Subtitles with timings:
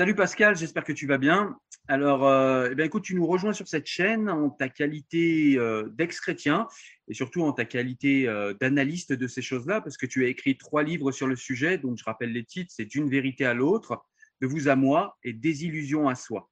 [0.00, 1.58] Salut Pascal, j'espère que tu vas bien.
[1.86, 5.90] Alors, euh, eh bien, écoute, tu nous rejoins sur cette chaîne en ta qualité euh,
[5.90, 6.68] d'ex-chrétien
[7.08, 10.56] et surtout en ta qualité euh, d'analyste de ces choses-là, parce que tu as écrit
[10.56, 11.76] trois livres sur le sujet.
[11.76, 14.02] Donc, je rappelle les titres c'est D'une vérité à l'autre,
[14.40, 16.48] De vous à moi et Désillusion à soi.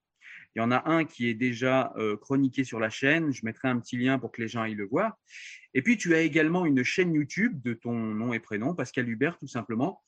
[0.54, 3.32] Il y en a un qui est déjà chroniqué sur la chaîne.
[3.32, 5.16] Je mettrai un petit lien pour que les gens aillent le voir.
[5.72, 9.38] Et puis, tu as également une chaîne YouTube de ton nom et prénom, Pascal Hubert,
[9.38, 10.03] tout simplement,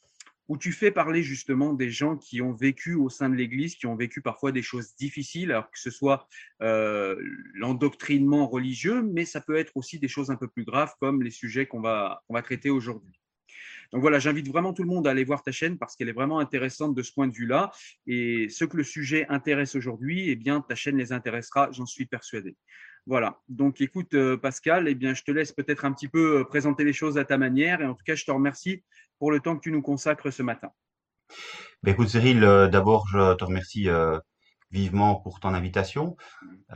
[0.51, 3.87] où tu fais parler justement des gens qui ont vécu au sein de l'Église, qui
[3.87, 6.27] ont vécu parfois des choses difficiles, alors que ce soit
[6.61, 7.15] euh,
[7.55, 11.31] l'endoctrinement religieux, mais ça peut être aussi des choses un peu plus graves comme les
[11.31, 13.13] sujets qu'on va, va traiter aujourd'hui.
[13.93, 16.13] Donc voilà, j'invite vraiment tout le monde à aller voir ta chaîne parce qu'elle est
[16.13, 17.71] vraiment intéressante de ce point de vue-là.
[18.09, 22.07] Et ceux que le sujet intéresse aujourd'hui, eh bien, ta chaîne les intéressera, j'en suis
[22.07, 22.57] persuadé.
[23.07, 23.41] Voilà.
[23.49, 26.85] Donc, écoute, euh, Pascal, eh bien, je te laisse peut-être un petit peu euh, présenter
[26.85, 27.81] les choses à ta manière.
[27.81, 28.85] Et en tout cas, je te remercie
[29.21, 30.71] pour le temps que tu nous consacres ce matin.
[31.85, 34.19] Ben, écoute Cyril, euh, d'abord je te remercie euh,
[34.73, 36.17] vivement pour ton invitation.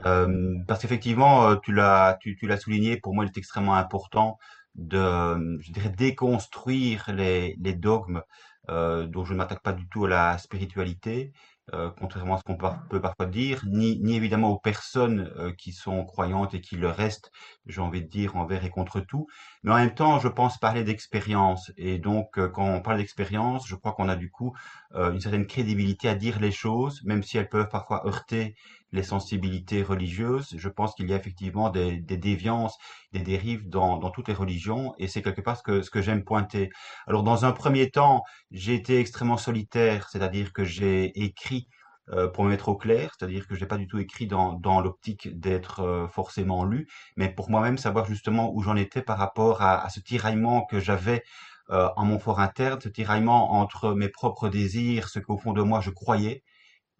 [0.07, 4.39] Euh, parce qu'effectivement tu l'as tu, tu l'as souligné pour moi il est extrêmement important
[4.75, 8.23] de je dirais déconstruire les, les dogmes
[8.69, 11.33] dont je ne m'attaque pas du tout à la spiritualité
[11.73, 12.59] euh, contrairement à ce qu'on
[12.91, 16.91] peut parfois dire, ni, ni évidemment aux personnes euh, qui sont croyantes et qui le
[16.91, 17.33] restent,
[17.67, 19.27] j'ai envie de dire, envers et contre tout.
[19.63, 21.73] Mais en même temps, je pense parler d'expérience.
[21.79, 24.55] Et donc, euh, quand on parle d'expérience, je crois qu'on a du coup
[24.97, 28.55] une certaine crédibilité à dire les choses, même si elles peuvent parfois heurter
[28.95, 30.55] les sensibilités religieuses.
[30.57, 32.79] Je pense qu'il y a effectivement des, des déviances,
[33.13, 36.01] des dérives dans, dans, toutes les religions, et c'est quelque part ce que, ce que
[36.01, 36.71] j'aime pointer.
[37.07, 38.23] Alors, dans un premier temps,
[38.53, 41.69] j'ai été extrêmement solitaire, c'est-à-dire que j'ai écrit
[42.11, 44.53] euh, pour me mettre au clair, c'est-à-dire que je n'ai pas du tout écrit dans,
[44.53, 49.19] dans l'optique d'être euh, forcément lu, mais pour moi-même savoir justement où j'en étais par
[49.19, 51.25] rapport à, à ce tiraillement que j'avais
[51.71, 55.63] euh, en mon fort interne, ce tiraillement entre mes propres désirs, ce qu'au fond de
[55.63, 56.43] moi je croyais,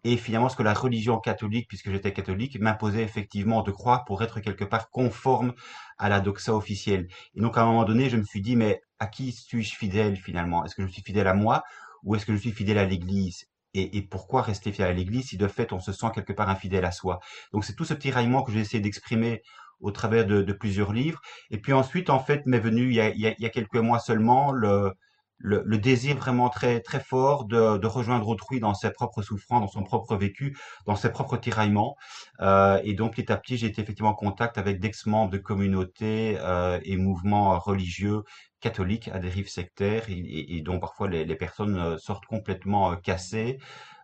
[0.05, 4.23] et finalement ce que la religion catholique, puisque j'étais catholique, m'imposait effectivement de croire pour
[4.23, 5.53] être quelque part conforme
[5.97, 7.07] à la doxa officielle.
[7.35, 10.15] Et donc à un moment donné, je me suis dit, mais à qui suis-je fidèle
[10.15, 10.63] finalement?
[10.63, 11.63] Est-ce que je suis fidèle à moi
[12.03, 13.45] ou est-ce que je suis fidèle à l'Église?
[13.73, 16.49] Et, et, pourquoi rester fidèle à l'Église si de fait on se sent quelque part
[16.49, 17.19] infidèle à soi?
[17.51, 19.41] Donc c'est tout ce tiraillement que j'ai essayé d'exprimer
[19.81, 21.21] au travers de, de, plusieurs livres.
[21.51, 23.99] Et puis ensuite, en fait, m'est venu il y, a, il y a quelques mois
[23.99, 24.93] seulement le,
[25.37, 29.61] le, le, désir vraiment très très fort de, de, rejoindre autrui dans ses propres souffrances,
[29.61, 31.95] dans son propre vécu, dans ses propres tiraillements.
[32.41, 36.37] Euh, et donc petit à petit, j'ai été effectivement en contact avec d'ex-membres de communautés
[36.39, 38.23] euh, et mouvements religieux
[38.61, 42.91] catholiques à dérive sectaire et, et, et dont parfois les, les, personnes euh, sortent complètement
[42.91, 43.59] euh, cassées,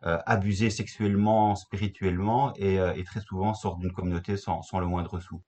[0.06, 4.88] euh, abusées sexuellement, spirituellement et, euh, et très souvent sortent d'une communauté sans, sans le
[4.88, 5.42] moindre sou.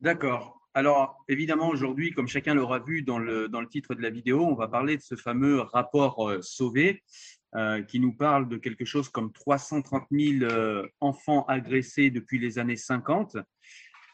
[0.00, 0.56] D'accord.
[0.72, 4.68] Alors, évidemment, aujourd'hui, comme chacun l'aura vu dans le, titre de la vidéo, on va
[4.68, 7.02] parler de ce fameux rapport euh, Sauvé
[7.56, 12.60] euh, qui nous parle de quelque chose comme 330 000 euh, enfants agressés depuis les
[12.60, 13.38] années 50.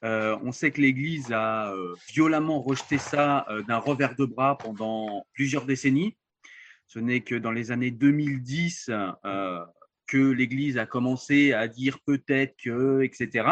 [0.05, 1.71] Euh, on sait que l'Église a
[2.09, 6.17] violemment rejeté ça d'un revers de bras pendant plusieurs décennies.
[6.87, 8.91] Ce n'est que dans les années 2010
[10.07, 13.49] que l'Église a commencé à dire peut-être que, etc.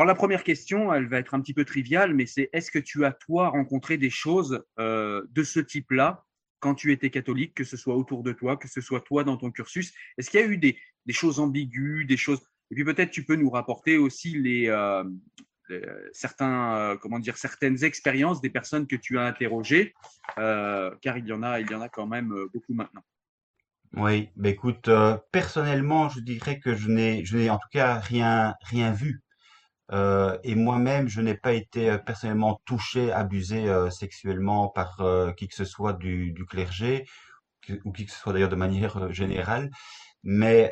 [0.00, 2.78] Alors la première question, elle va être un petit peu triviale, mais c'est est-ce que
[2.78, 6.24] tu as toi rencontré des choses de ce type-là
[6.58, 9.36] quand tu étais catholique, que ce soit autour de toi, que ce soit toi dans
[9.36, 9.92] ton cursus?
[10.16, 10.78] Est-ce qu'il y a eu des,
[11.10, 12.40] choses ambiguës, des choses?
[12.70, 15.04] Et puis peut-être tu peux nous rapporter aussi les, euh,
[16.12, 19.92] certains, euh, comment dire, certaines expériences des personnes que tu as interrogées,
[20.38, 23.02] euh, car il y en a, il y en a quand même beaucoup maintenant.
[23.98, 24.88] Oui, bah écoute,
[25.30, 29.20] personnellement, je dirais que je n'ai, je n'ai en tout cas rien, rien vu
[29.92, 35.02] euh, et moi-même, je n'ai pas été euh, personnellement touché, abusé euh, sexuellement par
[35.36, 37.06] qui que ce soit du, du clergé,
[37.84, 39.70] ou qui que ce soit d'ailleurs de manière générale.
[40.22, 40.70] Mais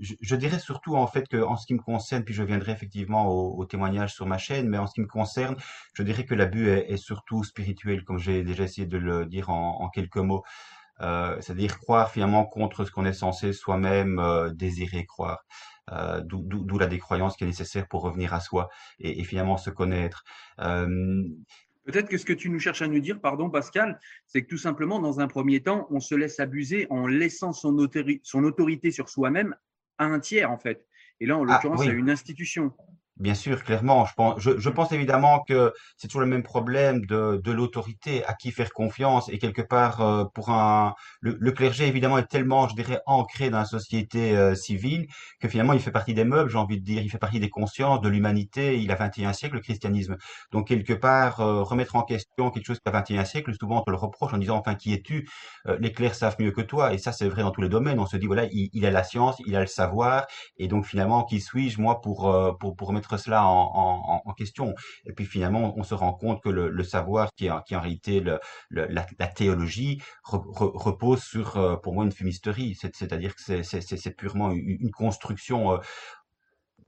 [0.00, 2.72] je, je, dirais surtout en fait que en ce qui me concerne, puis je viendrai
[2.72, 5.56] effectivement au, au témoignage sur ma chaîne, mais en ce qui me concerne,
[5.94, 9.50] je dirais que l'abus est, est, surtout spirituel, comme j'ai déjà essayé de le dire
[9.50, 10.42] en, en quelques mots.
[11.00, 14.20] C'est-à-dire croire finalement contre ce qu'on est censé soi-même
[14.54, 15.44] désirer croire.
[15.92, 20.24] Euh, d'où la décroyance qui est nécessaire pour revenir à soi et, finalement se connaître.
[20.60, 21.24] Euh,
[21.84, 24.58] Peut-être que ce que tu nous cherches à nous dire, pardon Pascal, c'est que tout
[24.58, 29.56] simplement, dans un premier temps, on se laisse abuser en laissant son, autorité sur soi-même
[29.98, 30.86] à un tiers, en fait.
[31.18, 32.72] Et là, en ah, l'occurrence, à une institution.
[33.20, 34.06] Bien sûr, clairement.
[34.06, 38.24] Je pense, je, je pense évidemment que c'est toujours le même problème de, de l'autorité,
[38.24, 39.28] à qui faire confiance.
[39.28, 43.58] Et quelque part, euh, pour un, le, clergé évidemment est tellement, je dirais, ancré dans
[43.58, 45.06] la société euh, civile
[45.38, 47.50] que finalement il fait partie des meubles, j'ai envie de dire, il fait partie des
[47.50, 48.80] consciences, de l'humanité.
[48.80, 50.16] Il a 21 siècle le christianisme.
[50.50, 53.82] Donc quelque part, euh, remettre en question quelque chose qui a 21 siècle, souvent on
[53.82, 55.28] te le reproche en disant enfin qui es-tu?
[55.78, 56.94] Les clercs savent mieux que toi.
[56.94, 57.98] Et ça c'est vrai dans tous les domaines.
[58.00, 60.26] On se dit voilà, il, il, a la science, il a le savoir,
[60.56, 64.74] et donc finalement qui suis-je moi pour pour pour remettre cela en, question.
[65.06, 68.20] Et puis finalement, on se rend compte que le, savoir, qui est, qui en réalité
[68.20, 68.38] le,
[68.70, 72.76] la, théologie, repose sur, euh, pour moi, une fumisterie.
[72.80, 75.78] C'est-à-dire que c'est purement une, construction euh,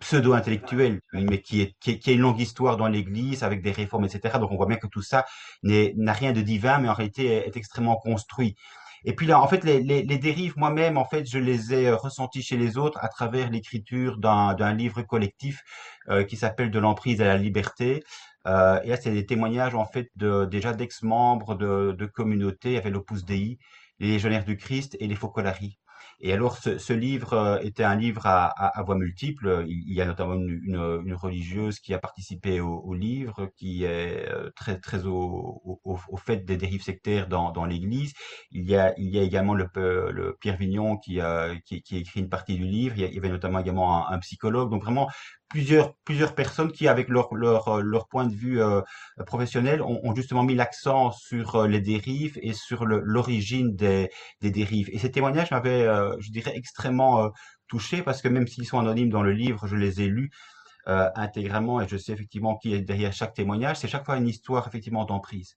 [0.01, 4.39] pseudo-intellectuelle, mais qui est, qui, une longue histoire dans l'Église avec des réformes, etc.
[4.39, 5.25] Donc on voit bien que tout ça
[5.63, 8.57] n'a rien de divin, mais en réalité est extrêmement construit.
[9.05, 12.43] Et puis là, en fait, les, dérives, moi-même, en fait, je les ai euh, ressenties
[12.43, 15.63] chez les autres à travers l'écriture d'un livre collectif
[16.09, 18.05] euh, qui s'appelle De l'emprise à la liberté.
[18.47, 22.79] Euh, et là, c'est des témoignages, en fait, de, déjà d'ex-membres de, de communautés.
[22.79, 23.59] Avait l'Opus Dei,
[23.99, 25.79] les Légionnaires du Christ et les Focolari.
[26.25, 29.65] Et alors, ce, ce, livre euh, était un livre à, à, à voix multiples.
[29.67, 33.83] Il, y a notamment une, une, une, religieuse qui a participé au, au livre, qui
[33.83, 38.13] est euh, très, très au, au, au, fait des dérives sectaires dans, dans l'Église.
[38.53, 41.97] Il y a, il y a également le, le Pierre Vignon qui a, qui, qui,
[41.97, 42.97] écrit une partie du livre.
[42.97, 44.71] Il y avait notamment également un, un psychologue.
[44.71, 45.09] Donc vraiment
[45.53, 48.81] plusieurs, plusieurs personnes qui, avec leur, leur, euh, leur point de vue euh,
[49.27, 54.11] professionnel, ont, ont, justement mis l'accent sur euh, les dérives et sur l'origine des,
[54.41, 54.89] des dérives.
[54.93, 55.87] Et ces témoignages m'avaient,
[56.19, 57.31] je dirais, extrêmement
[57.69, 60.31] touché parce que même s'ils sont anonymes dans le livre, je les ai lus.
[60.89, 64.27] Euh, intégralement et je sais effectivement qui est derrière chaque témoignage, c'est chaque fois une
[64.27, 65.55] histoire effectivement d'emprise.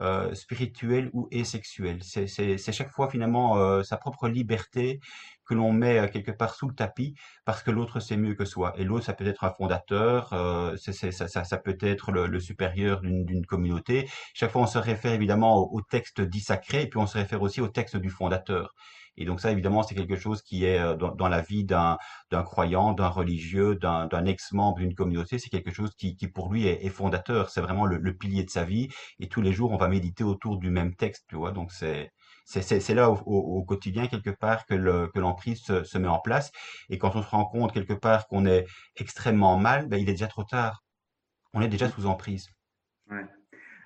[0.00, 1.98] Euh, spirituelle ou et sexuelle.
[2.02, 5.00] C'est chaque fois finalement euh, sa propre liberté
[5.44, 7.14] que l'on met euh, quelque part sous le tapis
[7.44, 8.74] parce que l'autre sait mieux que soi.
[8.76, 12.38] Et l'autre, ça peut être un fondateur, euh, ça, ça, ça, peut être le, le
[12.38, 14.08] supérieur d'une communauté.
[14.34, 17.18] Chaque fois, on se réfère évidemment au, au texte dit sacré et puis on se
[17.18, 18.74] réfère aussi au texte du fondateur.
[19.20, 21.98] Et donc ça, évidemment, c'est quelque chose qui est euh, dans, dans la vie d'un
[22.44, 26.86] croyant, d'un religieux, d'un ex-membre d'une communauté, c'est quelque chose qui, qui, pour lui est,
[26.86, 27.50] est fondateur.
[27.50, 28.88] C'est vraiment le, le, pilier de sa vie.
[29.18, 31.50] Et tous les jours, on va méditer autour du même texte, tu vois.
[31.50, 32.12] Donc c'est
[32.44, 34.74] c'est là au, au, quotidien quelque part que
[35.18, 36.50] l'emprise que se, se, met en place.
[36.88, 38.64] Et quand on se rend compte quelque part qu'on est
[38.96, 40.82] extrêmement mal, ben, il est déjà trop tard.
[41.52, 42.48] On est déjà sous emprise.
[43.10, 43.26] Ouais.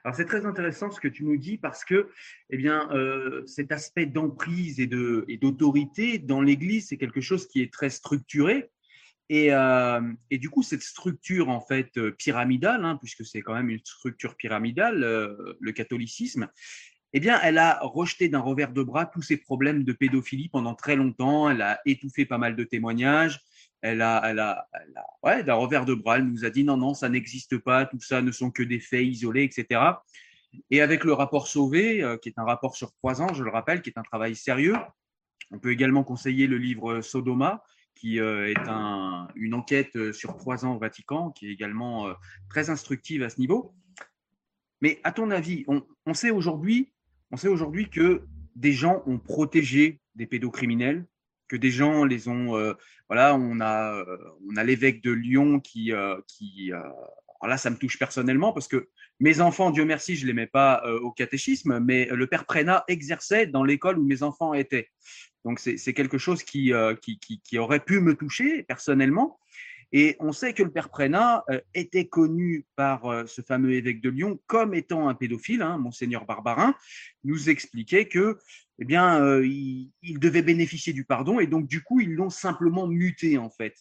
[0.04, 2.10] Alors c'est très intéressant ce que tu nous dis parce que
[2.50, 7.72] eh bien, euh, cet aspect d'emprise et d'autorité dans l'Église, c'est quelque chose qui est
[7.72, 8.70] très structuré.
[9.28, 13.54] Et, euh, et, du coup, cette structure en fait euh, pyramidale, hein, puisque c'est quand
[13.54, 15.00] même une structure pyramidale,
[15.60, 16.48] le catholicisme,
[17.14, 20.74] eh bien, elle a rejeté d'un revers de bras tous ces problèmes de pédophilie pendant
[20.74, 21.48] très longtemps.
[21.48, 23.40] Elle a étouffé pas mal de témoignages
[23.82, 24.68] elle a, elle a,
[25.24, 28.00] ouais, d'un revers de bras, elle nous a dit non, non, ça n'existe pas, tout
[28.00, 29.80] ça ne sont que des faits isolés, etc.
[30.70, 33.50] Et avec le rapport Sauvé, euh, qui est un rapport sur trois ans, je le
[33.50, 34.76] rappelle, qui est un travail sérieux,
[35.50, 37.64] on peut également conseiller le livre Sodoma,
[37.96, 42.14] qui euh, est un, une enquête sur trois ans au Vatican, qui est également euh,
[42.48, 43.74] très instructive à ce niveau.
[44.80, 46.92] Mais à ton avis, on, on sait aujourd'hui,
[47.32, 48.22] on sait aujourd'hui que
[48.54, 51.06] des gens ont protégé des pédocriminels,
[51.52, 52.56] que des gens les ont.
[52.56, 52.72] Euh,
[53.08, 54.16] voilà, on a, euh,
[54.48, 58.68] on a l'évêque de Lyon qui, euh, qui alors là, ça me touche personnellement parce
[58.68, 58.88] que
[59.20, 62.84] mes enfants, Dieu merci, je ne les mets pas au catéchisme, mais le père Prénat
[62.88, 64.88] exerçait dans l'école où mes enfants étaient.
[65.44, 69.38] Donc c'est quelque chose qui, qui, qui, aurait pu me toucher personnellement.
[69.92, 71.44] Et on sait que le père Prénat
[71.74, 75.62] était connu par ce fameux évêque de Lyon comme étant un pédophile.
[75.62, 76.74] Hein, Monseigneur Barbarin
[77.24, 78.38] nous expliquait que
[78.82, 82.88] eh bien, euh, il, devait bénéficier du pardon et donc du coup, ils l'ont simplement
[82.88, 83.76] muté en fait.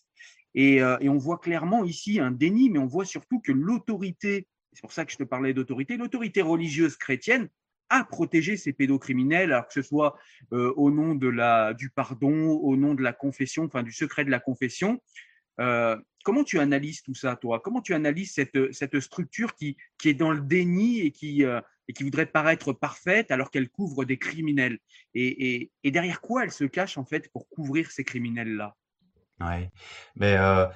[0.55, 4.81] Euh, et, on voit clairement ici un déni, mais on voit surtout que l'autorité, c'est
[4.81, 7.49] pour ça que je te parlais d'autorité, l'autorité religieuse chrétienne
[7.89, 10.19] a protégé ces pédocriminels, alors que ce soit
[10.53, 14.23] euh, au nom de la, du pardon, au nom de la confession, enfin du secret
[14.23, 15.01] de la confession.
[15.57, 17.59] Comment tu analyses tout ça, toi?
[17.59, 21.93] Comment tu analyses cette, cette structure qui, qui est dans le déni et qui, et
[21.93, 24.79] qui voudrait paraître parfaite alors qu'elle couvre des criminels?
[25.13, 28.75] Et, derrière quoi elle se cache en fait pour couvrir ces criminels-là?
[29.39, 29.69] Oui,
[30.15, 30.67] mais euh,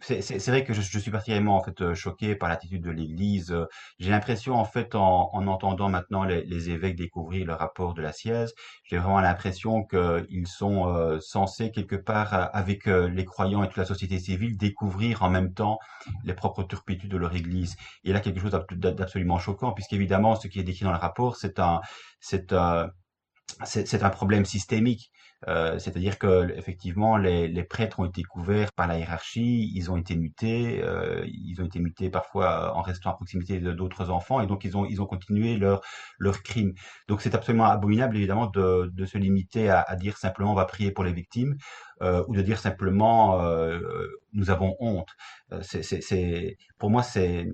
[0.00, 3.50] c'est vrai que je, suis particulièrement en fait euh, choqué par l'attitude de l'Église.
[3.50, 3.66] Euh,
[3.98, 8.50] j'ai l'impression en fait en, entendant maintenant les, évêques découvrir le rapport de la Siège,
[8.84, 13.84] j'ai vraiment l'impression qu'ils sont euh, censés quelque part avec les croyants et toute la
[13.84, 15.78] société civile découvrir en même temps
[16.24, 17.76] les propres turpitudes de leur Église.
[18.04, 21.58] Et là quelque chose d'absolument choquant puisqu'évidemment ce qui est décrit dans le rapport c'est
[21.58, 21.80] un
[22.20, 22.52] c'est
[23.64, 25.10] c'est un problème systémique.
[25.46, 29.96] Euh, c'est-à-dire que effectivement les, les, prêtres ont été couverts par la hiérarchie, ils ont
[29.96, 34.48] été mutés, euh, ils ont été mutés parfois en restant à proximité d'autres enfants et
[34.48, 35.80] donc ils ont ils ont continué leur
[36.18, 36.74] leur crime.
[37.06, 40.64] Donc c'est absolument abominable évidemment de, de se limiter à, à, dire simplement on va
[40.64, 41.56] prier pour les victimes
[42.02, 43.78] euh, ou de dire simplement euh,
[44.32, 45.10] nous avons honte.
[45.52, 47.46] Euh, c'est pour moi c'est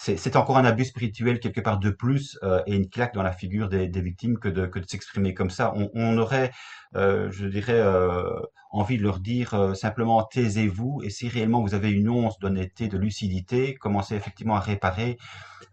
[0.00, 3.32] c'est encore un abus spirituel quelque part de plus euh, et une claque dans la
[3.32, 5.72] figure des, victimes que de, que de s'exprimer comme ça.
[5.74, 6.52] On, on aurait,
[6.94, 8.40] euh, je dirais, euh,
[8.70, 12.88] envie de leur dire euh, simplement taisez-vous et si réellement vous avez une once d'honnêteté,
[12.88, 15.18] de lucidité, commencez effectivement à réparer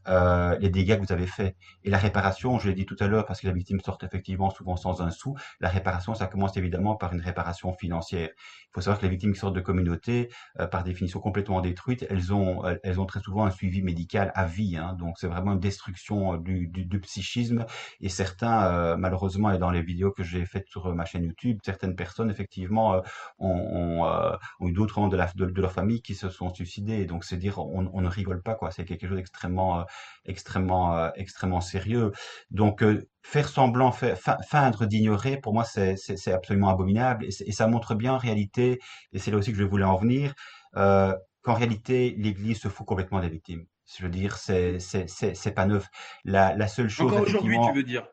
[0.07, 1.55] euh, les dégâts que vous avez faits.
[1.83, 4.49] Et la réparation, je l'ai dit tout à l'heure, parce que la victime sort effectivement
[4.51, 8.29] souvent sans un sou, la réparation, ça commence évidemment par une réparation financière.
[8.29, 12.05] Il faut savoir que les victimes qui sortent de communautés, euh, par définition complètement détruites,
[12.09, 14.77] elles ont, elles ont très souvent un suivi médical à vie.
[14.77, 16.69] Hein, donc c'est vraiment une destruction du,
[17.01, 17.65] psychisme.
[17.99, 21.95] Et certains, malheureusement, et dans les vidéos que j'ai faites sur ma chaîne YouTube, certaines
[21.95, 23.01] personnes effectivement ont,
[23.39, 27.05] ont, eu d'autres membres de, la, de, leur famille qui se sont suicidés.
[27.05, 28.71] Donc c'est dire, on, on, ne rigole pas, quoi.
[28.71, 29.85] C'est quelque chose d'extrêmement
[30.25, 32.11] extrêmement, euh, extrêmement sérieux.
[32.51, 37.25] Donc, euh, faire semblant, feindre d'ignorer, pour moi, c'est absolument abominable.
[37.25, 38.79] Et, ça montre bien en réalité,
[39.13, 40.33] et c'est là aussi que je voulais en venir,
[40.75, 43.65] euh, qu'en réalité, l'Église se fout complètement des victimes.
[43.97, 45.87] Je veux dire, c'est pas neuf.
[46.23, 47.11] La, la seule chose.
[47.11, 48.07] Encore aujourd'hui, tu veux dire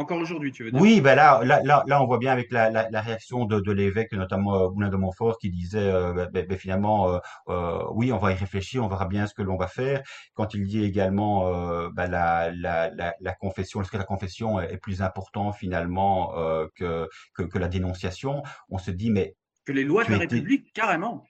[0.00, 0.80] encore aujourd'hui, tu veux dire?
[0.80, 3.72] Oui, ben là, là, là, on voit bien avec la, la, la réaction de, de
[3.72, 7.84] l'évêque, notamment euh, Moulin de Montfort, qui disait euh, ben, ben, ben, finalement, euh, euh,
[7.92, 10.02] oui, on va y réfléchir, on verra bien ce que l'on va faire.
[10.34, 11.50] Quand il dit également
[11.90, 16.32] ben, la, la, confession, est-ce que la confession est, plus important finalement
[16.74, 20.72] que, que, que, la dénonciation On se dit, mais que les lois de la République,
[20.72, 21.24] carrément.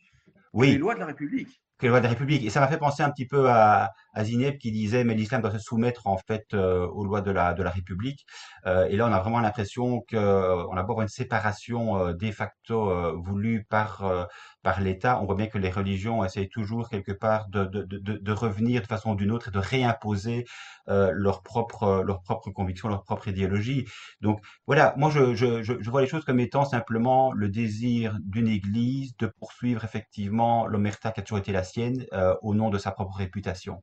[0.52, 0.72] Oui.
[0.72, 2.44] les lois de la République les lois de la République.
[2.44, 5.42] Et ça m'a fait penser un petit peu à, à Zineb qui disait mais l'islam
[5.42, 8.26] doit se soumettre en fait euh, aux lois de la de la République.
[8.66, 11.98] Euh, et là, on a vraiment l'impression que euh, on a beau avoir une séparation
[11.98, 14.26] euh, de facto euh, voulue par
[14.62, 15.20] par l'État.
[15.22, 18.82] On voit bien que les religions essayent toujours quelque part de de, de, de revenir
[18.82, 20.44] de façon ou d'une autre et de réimposer
[20.86, 23.86] leur propre leur propre conviction, leur propre idéologie.
[24.20, 28.48] Donc voilà, moi je, je, je vois les choses comme étant simplement le désir d'une
[28.48, 32.06] Église de poursuivre effectivement l'omerta qui a toujours été la sienne
[32.42, 33.82] au nom de sa propre réputation.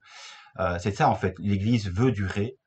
[0.59, 1.35] Euh, c'est ça en fait.
[1.39, 2.57] L'Église veut durer.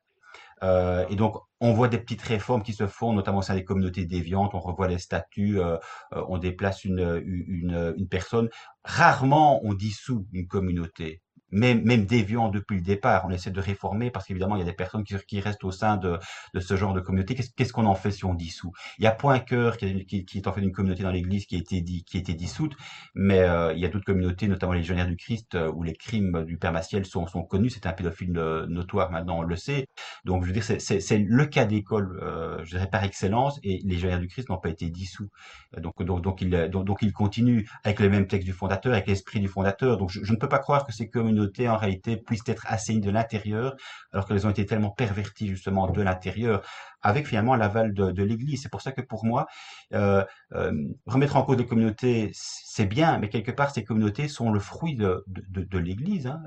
[0.63, 3.63] Euh, et donc, on voit des petites réformes qui se font, notamment au sein des
[3.63, 4.53] communautés déviantes.
[4.53, 5.77] On revoit les statuts, euh,
[6.11, 8.49] on déplace une, une personne.
[8.83, 11.21] Rarement, on dissout une communauté
[11.51, 13.25] même, même déviant depuis le départ.
[13.25, 15.71] On essaie de réformer parce qu'évidemment, il y a des personnes qui, qui restent au
[15.71, 16.17] sein de,
[16.53, 17.35] de ce genre de communauté.
[17.35, 18.71] Qu'est-ce qu'on en fait si on dissout?
[18.97, 21.45] Il y a Point Cœur qui, qui, qui, est en fait une communauté dans l'Église
[21.45, 22.75] qui a été, dit, qui a été dissoute,
[23.15, 25.93] mais euh, il y a d'autres communautés, notamment les légionnaires du Christ, euh, où les
[25.93, 27.69] crimes du Père Maciel sont, sont connus.
[27.69, 29.87] C'est un pédophile euh, notoire maintenant, on le sait.
[30.25, 33.95] Donc, je veux dire, c'est le cas d'école, euh, je dirais par excellence, et les
[33.95, 35.29] légionnaires du Christ n'ont pas été dissous.
[35.77, 39.39] Donc, donc, donc, ils, donc, ils continuent avec le même texte du fondateur, avec l'esprit
[39.39, 39.97] du fondateur.
[39.97, 43.01] Donc, je, je ne peux pas croire que ces communautés en réalité puissent être assainies
[43.01, 43.75] de l'intérieur,
[44.11, 46.61] alors qu'elles ont été tellement perverties justement de l'intérieur
[47.01, 48.61] avec finalement l'aval de, de l'Église.
[48.61, 49.47] C'est pour ça que pour moi,
[49.93, 50.71] euh, euh,
[51.05, 54.95] remettre en cause les communautés, c'est bien, mais quelque part, ces communautés sont le fruit
[54.95, 56.27] de, de, de l'Église.
[56.27, 56.41] Hein.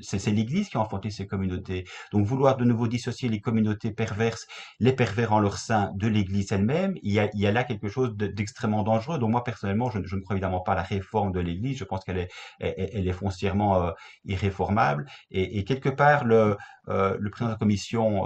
[0.00, 1.84] C'est l'Église qui a enfanté ces communautés.
[2.12, 4.46] Donc vouloir de nouveau dissocier les communautés perverses,
[4.80, 8.16] les pervers en leur sein de l'Église elle-même, il, il y a là quelque chose
[8.16, 9.18] d'extrêmement dangereux.
[9.18, 11.78] Donc moi, personnellement, je, je, ne crois évidemment pas à la réforme de l'Église.
[11.78, 12.30] Je pense qu'elle est,
[12.60, 13.90] elle, est foncièrement euh,
[14.24, 15.06] irréformable.
[15.30, 16.56] Et, et, quelque part, le,
[16.86, 18.24] le président de la commission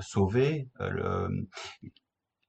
[0.00, 1.07] Sauvé, le,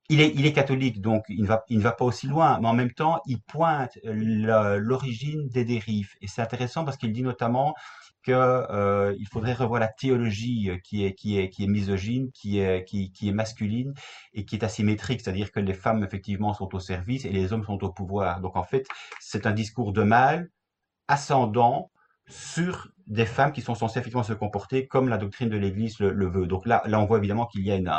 [0.09, 2.91] il est, il est catholique, donc il ne, va, pas aussi loin, mais en même
[2.91, 6.15] temps, il pointe l'origine des dérives.
[6.21, 7.75] Et c'est intéressant parce qu'il dit notamment
[8.23, 13.31] qu'il euh, faudrait revoir la théologie qui est, qui est, qui est misogyne, qui est
[13.31, 13.93] masculine
[14.33, 17.63] et qui est asymétrique, c'est-à-dire que les femmes, effectivement, sont au service et les hommes
[17.63, 18.41] sont au pouvoir.
[18.41, 18.87] Donc, en fait,
[19.19, 20.49] c'est un discours de mal
[21.07, 21.91] ascendant
[22.29, 26.27] sur des femmes qui sont censées effectivement se comporter comme la doctrine de l'Église le,
[26.27, 26.47] veut.
[26.47, 27.91] Donc là, là, on voit évidemment qu'il y a une,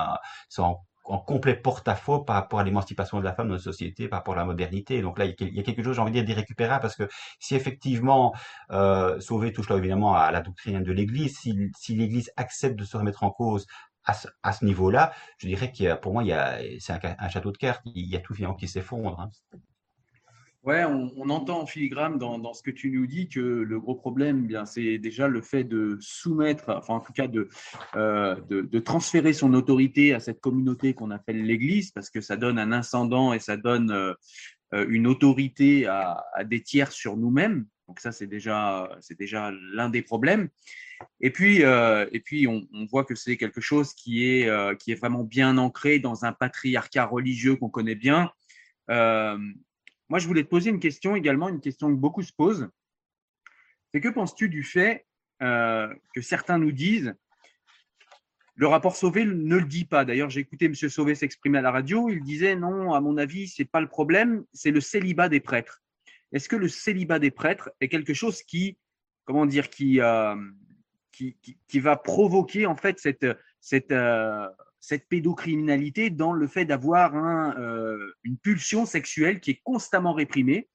[1.05, 4.35] en complet porte-à-faux par rapport à l'émancipation de la femme dans notre société, par rapport
[4.35, 5.03] à la modernité.
[5.03, 7.09] Donc là, il y a quelque chose, j'ai envie de dire, d'irrécupérable, parce que
[7.39, 8.35] si effectivement,
[8.71, 12.85] euh, Sauvé touche là évidemment à la doctrine de l'Église, si, si l'Église accepte de
[12.85, 13.67] se remettre en cause
[14.05, 16.25] à ce, ce niveau-là, je dirais a, pour moi,
[16.79, 19.21] c'est un, château de cartes, il y a tout finalement qui s'effondre.
[19.21, 19.31] Hein.
[20.63, 24.47] Ouais, on, entend en filigrane dans, ce que tu nous dis que le gros problème,
[24.47, 27.49] bien, c'est déjà le fait de soumettre, enfin en tout cas de,
[27.97, 32.59] euh, de, transférer son autorité à cette communauté qu'on appelle l'Église, parce que ça donne
[32.59, 34.13] un incendant et ça donne euh,
[34.75, 37.65] euh, une autorité à, des tiers sur nous-mêmes.
[37.89, 40.51] Donc ça, c'est déjà, c'est déjà l'un des problèmes.
[41.23, 44.95] Et puis, et puis on, on voit que c'est quelque chose qui est, qui est
[44.95, 48.31] vraiment bien ancré dans un patriarcat religieux qu'on connaît bien.
[50.11, 52.69] Moi, je voulais te poser une question également, une question que beaucoup se posent.
[53.93, 55.07] C'est que penses-tu du fait
[55.41, 57.15] euh, que certains nous disent
[58.57, 60.05] le rapport Sauvé ne le dit pas.
[60.05, 60.75] D'ailleurs, j'ai écouté M.
[60.75, 62.11] Sauvé s'exprimer à la radio.
[62.11, 65.41] Il disait non, à mon avis, ce n'est pas le problème, c'est le célibat des
[65.41, 65.81] prêtres.
[66.33, 68.77] Est-ce que le célibat des prêtres est quelque chose qui,
[69.25, 70.37] comment dire, qui, euh,
[71.13, 73.27] qui, va provoquer en fait cette,
[73.61, 74.47] cette, euh,
[74.81, 80.69] cette pédocriminalité dans le fait d'avoir euh, une pulsion sexuelle qui est constamment réprimée.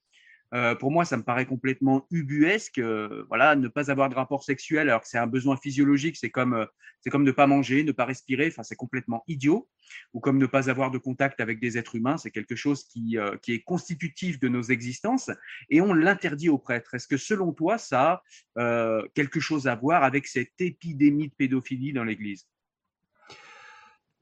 [0.53, 2.77] Euh, pour moi, ça me paraît complètement ubuesque.
[2.77, 6.29] Euh, voilà, ne pas avoir de rapport sexuel alors que c'est un besoin physiologique, c'est
[6.29, 6.67] comme
[7.01, 8.47] c'est comme ne pas manger, ne pas respirer.
[8.47, 9.67] Enfin, c'est complètement idiot.
[10.13, 13.17] Ou comme ne pas avoir de contact avec des êtres humains, c'est quelque chose qui
[13.41, 15.29] qui est constitutif de nos existences
[15.69, 16.94] et on l'interdit aux prêtres.
[16.94, 18.22] Est-ce que selon toi, ça
[18.55, 22.48] a quelque chose à voir avec cette épidémie de pédophilie dans l'Église?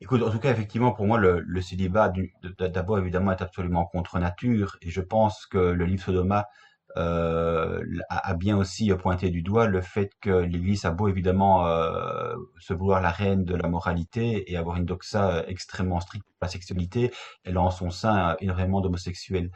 [0.03, 2.11] Écoute, en tout cas, effectivement, pour moi, le, le célibat,
[2.59, 4.75] d'abord, évidemment, est absolument contre nature.
[4.81, 6.49] Et je pense que le livre Sodoma
[6.97, 12.35] euh, a, bien aussi pointé du doigt le fait que l'Église a beau évidemment euh,
[12.59, 16.47] se vouloir la reine de la moralité et avoir une doxa extrêmement stricte pour la
[16.49, 17.11] sexualité,
[17.43, 19.49] elle a en son sein énormément d'homosexuels.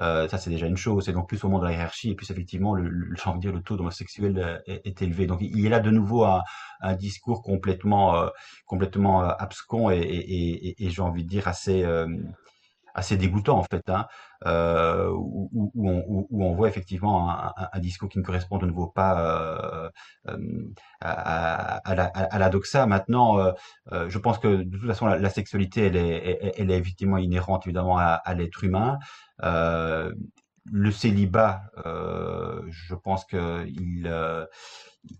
[0.00, 1.08] Euh, ça c'est déjà une chose.
[1.08, 3.62] Et donc plus au monde de la hiérarchie, et plus effectivement le, le, dire, le
[3.62, 5.26] taux d'homosexuels est, élevé.
[5.26, 6.42] Donc il y a là de nouveau un,
[6.80, 8.28] un discours complètement
[8.66, 11.84] complètement abscon et, et, et, et j'ai envie de dire assez
[12.94, 14.06] assez dégoûtant en fait, hein,
[14.46, 18.66] euh, où, où, on, où, on, voit effectivement un, un, discours qui ne correspond de
[18.66, 19.90] nouveau pas euh,
[20.28, 20.38] euh
[21.00, 22.86] à, à, la, à, la, doxa.
[22.86, 23.52] Maintenant, euh,
[23.92, 27.66] euh, je pense que de toute façon la, sexualité, elle est, elle, est effectivement inhérente
[27.66, 28.98] évidemment à, l'être humain.
[29.42, 30.14] Euh,
[30.72, 34.10] le célibat, je pense que il,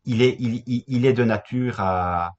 [0.05, 2.33] il est, il est de nature à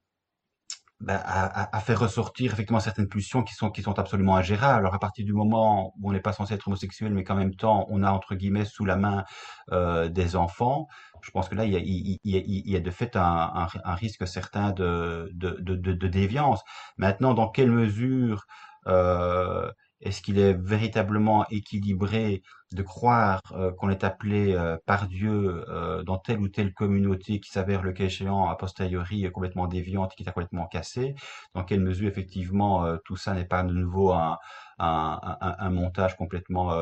[1.02, 4.80] bah, à, à, faire ressortir effectivement certaines pulsions qui sont qui sont absolument ingérables.
[4.80, 7.54] Alors à partir du moment où on n'est pas censé être homosexuel, mais qu'en même
[7.54, 9.26] temps on a entre guillemets sous la main
[9.72, 10.88] euh, des enfants,
[11.22, 13.96] je pense que là il y a, il, il, y a de fait un, un,
[13.96, 16.62] risque certain de, de, de, de, déviance.
[16.98, 18.46] Maintenant, dans quelle mesure
[18.88, 19.70] euh,
[20.02, 26.04] est-ce qu'il est véritablement équilibré de croire euh, qu'on est appelé euh, par Dieu euh,
[26.04, 30.24] dans telle ou telle communauté qui s'avère le cas échéant a posteriori complètement déviante, qui
[30.24, 31.16] est complètement cassée
[31.54, 34.38] Dans quelle mesure effectivement tout ça n'est pas de nouveau un,
[34.78, 36.74] un, montage complètement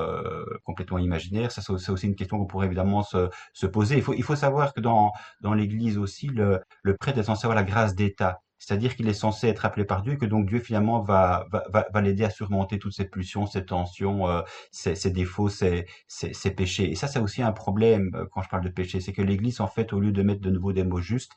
[0.63, 1.51] complètement imaginaire?
[1.51, 3.97] Ça c'est aussi une question qu'on pourrait évidemment se, se, poser.
[3.97, 7.45] Il faut il faut savoir que dans dans l'Église aussi le, le prêtre est censé
[7.45, 8.41] avoir la grâce d'État.
[8.65, 11.85] C'est-à-dire qu'il est censé être appelé par Dieu et que donc Dieu finalement va, va,
[11.93, 16.51] va, l'aider à surmonter toutes ces pulsions, ces tensions, euh, ces, ces, défauts, ces, ces,
[16.51, 16.89] péchés.
[16.89, 19.59] Et ça, c'est aussi un problème euh, quand je parle de péché, c'est que l'Église,
[19.59, 21.33] en fait, au lieu de mettre de nouveau des mots justes,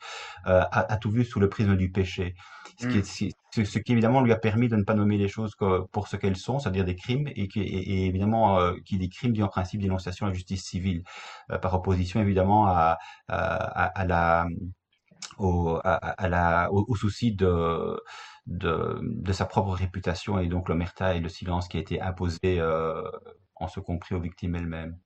[0.47, 2.35] euh, a, a, tout vu sous le prisme du péché.
[2.79, 3.65] Ce, qui est, mm.
[3.65, 5.53] ce, qui évidemment lui a permis de ne pas nommer les choses
[5.91, 9.33] pour ce qu'elles sont, c'est-à-dire des crimes, et, qui, et, évidemment euh, qui dit crime
[9.33, 11.03] dit en principe dénonciation à la justice civile,
[11.61, 14.47] par opposition évidemment à, à, à la
[15.37, 17.99] au, à, la, au, souci de,
[18.45, 22.59] de, de, sa propre réputation et donc l'omerta et le silence qui a été imposé
[22.59, 23.01] euh,
[23.55, 24.97] en ce compris aux victimes elles-mêmes.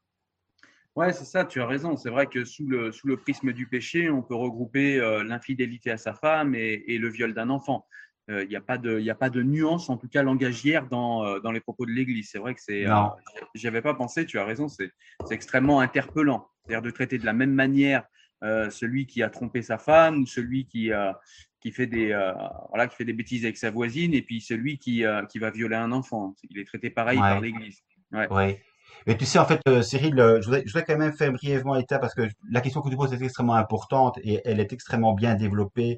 [0.95, 1.95] Ouais, c'est ça, tu as raison.
[1.95, 5.89] C'est vrai que sous le, sous le prisme du péché, on peut regrouper euh, l'infidélité
[5.91, 7.85] à sa femme et, et le viol d'un enfant.
[8.27, 11.25] Il euh, n'y a, pas de, a pas de nuance, en tout cas langagière, dans,
[11.25, 12.29] euh, dans les propos de l'Église.
[12.31, 12.87] C'est vrai que c'est.
[12.87, 12.95] Euh,
[13.55, 14.91] J'y avais pas pensé, tu as raison, c'est
[15.31, 16.47] extrêmement interpellant.
[16.63, 18.03] C'est-à-dire de traiter de la même manière
[18.41, 20.91] celui qui a trompé sa femme ou celui qui,
[21.59, 22.07] qui, fait des,
[22.69, 25.75] voilà, qui fait des bêtises avec sa voisine et puis celui qui, qui va violer
[25.75, 26.35] un enfant.
[26.49, 27.81] Il est traité pareil par l'Église.
[28.11, 28.61] Ouais.
[29.07, 31.31] Mais tu sais, en fait, euh, Cyril, euh, je voudrais, je voudrais quand même faire
[31.31, 34.73] brièvement état parce que la question que tu poses est extrêmement importante et elle est
[34.73, 35.97] extrêmement bien développée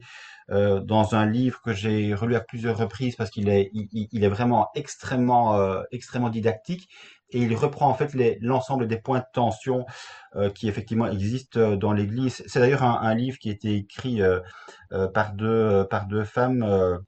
[0.50, 4.24] euh, dans un livre que j'ai relu à plusieurs reprises parce qu'il est, il, il
[4.24, 6.90] est vraiment extrêmement, euh, extrêmement didactique
[7.34, 9.86] et il reprend en fait l'ensemble des points de tension
[10.36, 12.44] euh, qui effectivement existent dans l'Église.
[12.48, 14.22] C'est d'ailleurs un, livre qui a été écrit
[15.14, 17.00] par deux, par deux femmes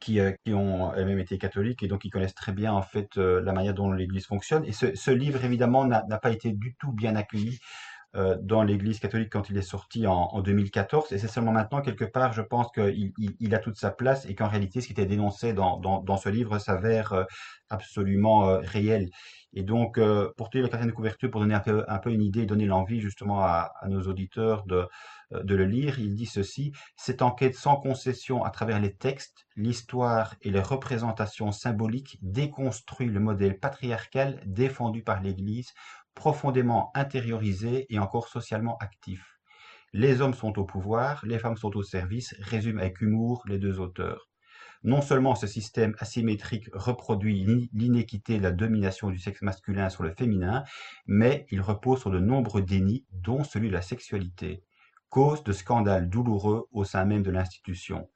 [0.00, 3.40] qui, euh, ont elles-mêmes été catholiques et donc qui connaissent très bien en fait euh,
[3.40, 4.64] la manière dont l'Église fonctionne.
[4.64, 7.58] Et ce, livre évidemment n'a pas été du tout bien accueilli euh,
[8.14, 11.12] dans l'Église catholique quand il est sorti en, en 2014.
[11.12, 14.24] Et c'est seulement maintenant quelque part, je pense qu'il il, il, a toute sa place
[14.26, 17.26] et qu'en réalité, ce qui était dénoncé dans, ce livre s'avère
[17.68, 19.10] absolument réel.
[19.52, 20.00] Et donc,
[20.36, 23.00] pour tenir la de couverture, pour donner un peu, un peu une idée, donner l'envie
[23.00, 28.44] justement à, nos auditeurs euh, de le lire, il dit ceci, cette enquête sans concession
[28.44, 35.22] à travers les textes, l'histoire et les représentations symboliques déconstruit le modèle patriarcal défendu par
[35.22, 35.72] l'Église,
[36.18, 39.38] profondément intériorisé et encore socialement actif.
[39.92, 43.78] Les hommes sont au pouvoir, les femmes sont au service, résument avec humour les deux
[43.78, 44.28] auteurs.
[44.82, 50.10] Non seulement ce système asymétrique reproduit l'inéquité et la domination du sexe masculin sur le
[50.10, 50.64] féminin,
[51.06, 54.64] mais il repose sur de nombreux dénis, dont celui de la sexualité
[55.10, 58.10] cause de scandales douloureux au sein même de l'institution.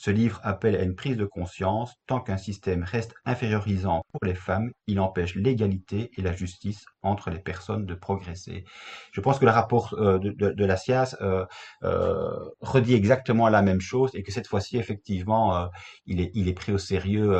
[0.00, 4.34] Ce livre appelle à une prise de conscience, tant qu'un système reste infériorisant pour les
[4.34, 8.64] femmes, il empêche l'égalité et la justice entre les personnes de progresser.
[9.12, 11.44] Je pense que le rapport euh, de, la SIAS euh,
[11.82, 12.30] euh,
[12.62, 15.68] redit exactement la même chose et que cette fois-ci, effectivement,
[16.06, 17.36] il, est, il est pris au sérieux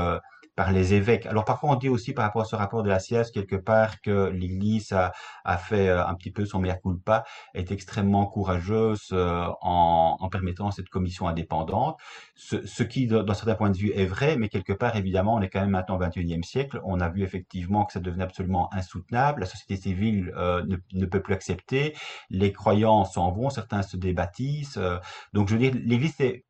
[0.57, 1.27] par les évêques.
[1.27, 4.01] Alors parfois on dit aussi par rapport à ce rapport de la sieste quelque part
[4.01, 5.13] que l'Église a,
[5.45, 10.29] a, fait euh, un petit peu son mea culpa, est extrêmement courageuse euh, en, en,
[10.29, 11.99] permettant cette commission indépendante,
[12.35, 15.41] ce, ce qui d'un certain point de vue est vrai, mais quelque part évidemment on
[15.41, 18.73] est quand même maintenant au XXIe siècle, on a vu effectivement que ça devenait absolument
[18.75, 21.95] insoutenable, la société civile euh, ne, ne, peut plus accepter,
[22.31, 24.99] les croyants s'en vont, certains se débâtissent, euh,
[25.33, 26.45] donc je veux dire l'Église est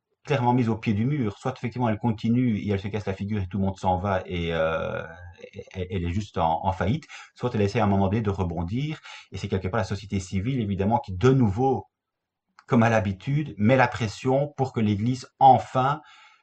[0.54, 1.38] mise au pied du mur.
[1.38, 3.98] Soit effectivement elle continue et elle se casse la figure et tout le monde s'en
[3.98, 5.02] va et euh,
[5.72, 9.00] elle est juste en, en, faillite, soit elle essaie à un moment donné de rebondir
[9.32, 11.86] et c'est quelque part la société civile évidemment qui de nouveau,
[12.66, 16.02] comme à l'habitude, met la pression pour que l'Église enfin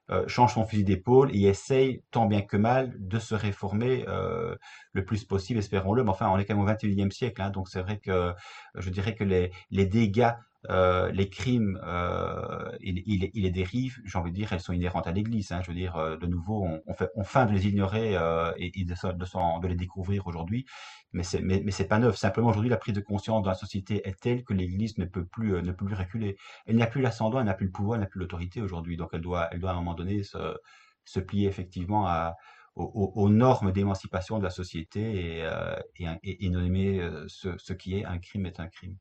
[0.10, 4.56] euh, change son fusil d'épaule et essaye tant bien que mal de se réformer euh,
[4.93, 6.04] le plus possible, espérons-le.
[6.04, 8.34] Mais enfin, on est quand même au 21e siècle, hein, donc c'est vrai que
[8.76, 10.32] je dirais que les, les dégâts
[10.69, 15.12] euh, les crimes euh, et, les dérives, j'ai envie de dire, elles sont inhérentes à
[15.12, 15.51] l'Église.
[15.51, 19.62] Hein, je veux dire, euh, de nouveau, on, fait, de les ignorer euh, et, de,
[19.62, 20.65] de, les découvrir aujourd'hui,
[21.13, 22.17] mais c'est mais, pas neuf.
[22.17, 25.25] Simplement, aujourd'hui, la prise de conscience dans la société est telle que l'Église ne peut
[25.25, 26.38] plus ne peut plus reculer.
[26.65, 28.97] Elle n'a plus l'ascendant, elle n'a plus le pouvoir, elle n'a plus l'autorité aujourd'hui.
[28.97, 32.34] Donc, elle doit elle doit à un moment donné se, plier effectivement
[32.75, 38.60] aux, normes d'émancipation de la société et, euh, nommer ce qui est un crime est
[38.60, 38.97] un crime.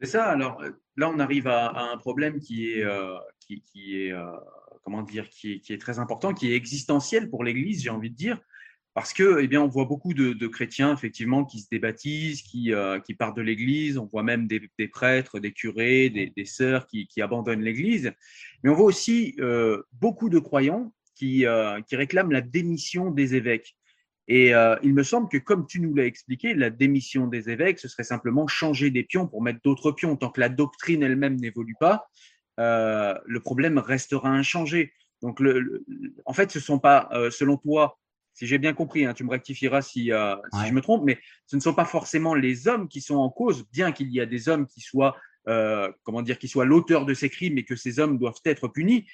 [0.00, 0.26] C'est ça.
[0.26, 0.62] Alors
[0.96, 3.62] là, on arrive à, un problème qui est, euh, qui,
[3.96, 4.26] est euh,
[4.84, 8.40] comment dire, qui est, très important, qui est existentiel pour l'Église, j'ai envie de dire,
[8.98, 12.98] parce que, eh bien, on voit beaucoup de, chrétiens effectivement qui se débaptisent, qui, euh,
[12.98, 13.96] qui partent de l'Église.
[13.96, 18.12] On voit même des, prêtres, des curés, des, des sœurs qui, abandonnent l'Église.
[18.64, 23.36] Mais on voit aussi euh, beaucoup de croyants qui, euh, qui réclament la démission des
[23.36, 23.77] évêques.
[24.28, 27.78] Et euh, il me semble que, comme tu nous l'as expliqué, la démission des évêques,
[27.78, 30.16] ce serait simplement changer des pions pour mettre d'autres pions.
[30.16, 32.08] Tant que la doctrine elle-même n'évolue pas,
[32.60, 34.92] euh, le problème restera inchangé.
[35.22, 35.84] Donc, le, le,
[36.26, 37.98] en fait, ce sont pas, euh, selon toi,
[38.34, 40.68] si j'ai bien compris, hein, tu me rectifieras si, euh, si ouais.
[40.68, 43.66] je me trompe, mais ce ne sont pas forcément les hommes qui sont en cause,
[43.72, 45.16] bien qu'il y a des hommes qui soient,
[45.48, 48.68] euh, comment dire, qui soient l'auteur de ces crimes et que ces hommes doivent être
[48.68, 49.08] punis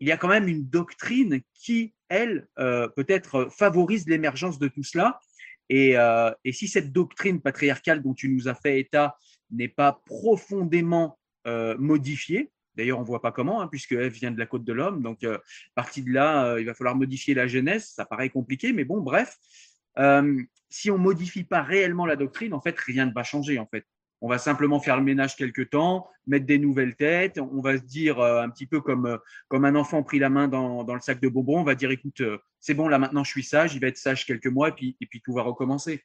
[0.00, 4.82] il y a quand même une doctrine qui, elle, euh, peut-être favorise l'émergence de tout
[4.82, 5.20] cela.
[5.68, 9.16] Et, euh, et, si cette doctrine patriarcale dont tu nous as fait état
[9.50, 14.38] n'est pas profondément euh, modifiée, d'ailleurs on voit pas comment, hein, puisque Ève vient de
[14.38, 15.26] la côte de l'homme, donc
[15.74, 19.36] partie de là, il va falloir modifier la Genèse, ça paraît compliqué, mais bon, bref,
[20.70, 23.84] si on modifie pas réellement la doctrine, en fait, rien ne va changer, en fait.
[24.20, 27.38] On va simplement faire le ménage quelque temps, mettre des nouvelles têtes.
[27.38, 30.28] On va se dire euh, un petit peu comme euh, comme un enfant pris la
[30.28, 31.60] main dans, dans le sac de bonbons.
[31.60, 33.74] On va dire écoute, euh, c'est bon là maintenant je suis sage.
[33.74, 36.04] Il va être sage quelques mois et puis et puis tout va recommencer.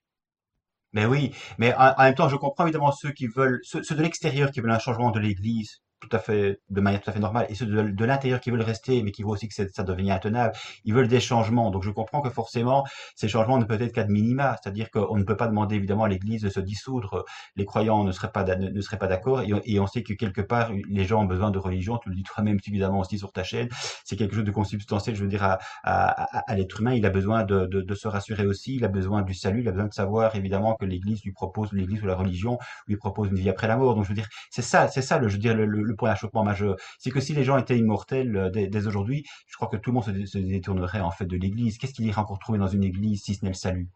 [0.93, 4.51] Mais oui, mais en, même temps je comprends évidemment ceux qui veulent ceux de l'extérieur
[4.51, 7.45] qui veulent un changement de l'Église tout à fait, de manière tout à fait normale,
[7.49, 10.53] et ceux de, l'intérieur qui veulent rester, mais qui voient aussi que ça devient intenable,
[10.83, 11.71] ils veulent des changements.
[11.71, 12.83] Donc je comprends que forcément,
[13.15, 16.09] ces changements ne peuvent être qu'à minima, c'est-à-dire qu'on ne peut pas demander évidemment à
[16.09, 17.25] l'Église de se dissoudre.
[17.55, 20.71] Les croyants ne seraient pas, ne, seraient pas d'accord, et, on sait que quelque part,
[20.89, 23.69] les gens ont besoin de religion, tu le dis toi-même suffisamment aussi sur ta chaîne,
[24.05, 27.43] c'est quelque chose de consubstantiel, je veux dire, à, à, l'être humain, il a besoin
[27.43, 30.35] de, de, se rassurer aussi, il a besoin du salut, il a besoin de savoir
[30.35, 33.77] évidemment que l'Église lui propose, l'Église ou la religion lui propose une vie après la
[33.77, 33.95] mort.
[33.95, 36.09] Donc je veux dire, c'est ça, c'est ça, le, je veux dire, le, le, point
[36.09, 36.75] d'achoppement majeur.
[36.99, 39.95] C'est que si les gens étaient immortels euh, dès, aujourd'hui, je crois que tout le
[39.95, 41.77] monde se, détournerait en fait de l'Église.
[41.77, 43.89] Qu'est-ce qu'il irait encore trouver dans une Église si ce n'est le salut?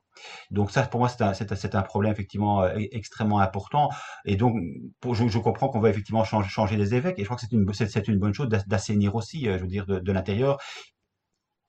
[0.50, 3.90] Donc ça, pour moi, c'est un, problème effectivement euh, extrêmement important.
[4.26, 4.56] Et donc,
[5.04, 7.20] je, comprends qu'on va effectivement changer, changer les évêques.
[7.20, 10.12] Et je crois que c'est une, bonne chose d'assainir aussi, euh, je veux dire, de
[10.12, 10.58] l'intérieur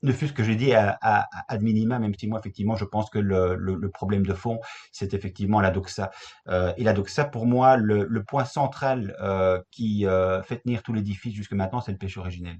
[0.02, 0.98] ne fût-ce que j'ai dit à,
[1.48, 4.60] ad minima, même si moi, effectivement, je pense que le, problème de fond,
[4.92, 6.10] c'est effectivement la doxa.
[6.48, 10.92] Euh, et la doxa, pour moi, le, point central euh, qui euh, fait tenir tout
[10.92, 12.58] l'édifice jusque maintenant, c'est le péché originel.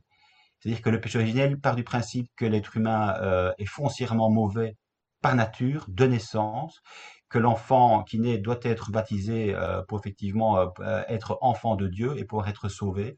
[0.59, 3.15] C'est-à-dire que le péché originel part du principe que l'être humain
[3.59, 4.77] est foncièrement mauvais
[5.23, 6.81] par nature, de naissance,
[7.29, 9.55] que l'enfant qui naît doit être baptisé
[9.87, 10.73] pour effectivement
[11.09, 13.15] être enfant de Dieu et pouvoir être sauvé.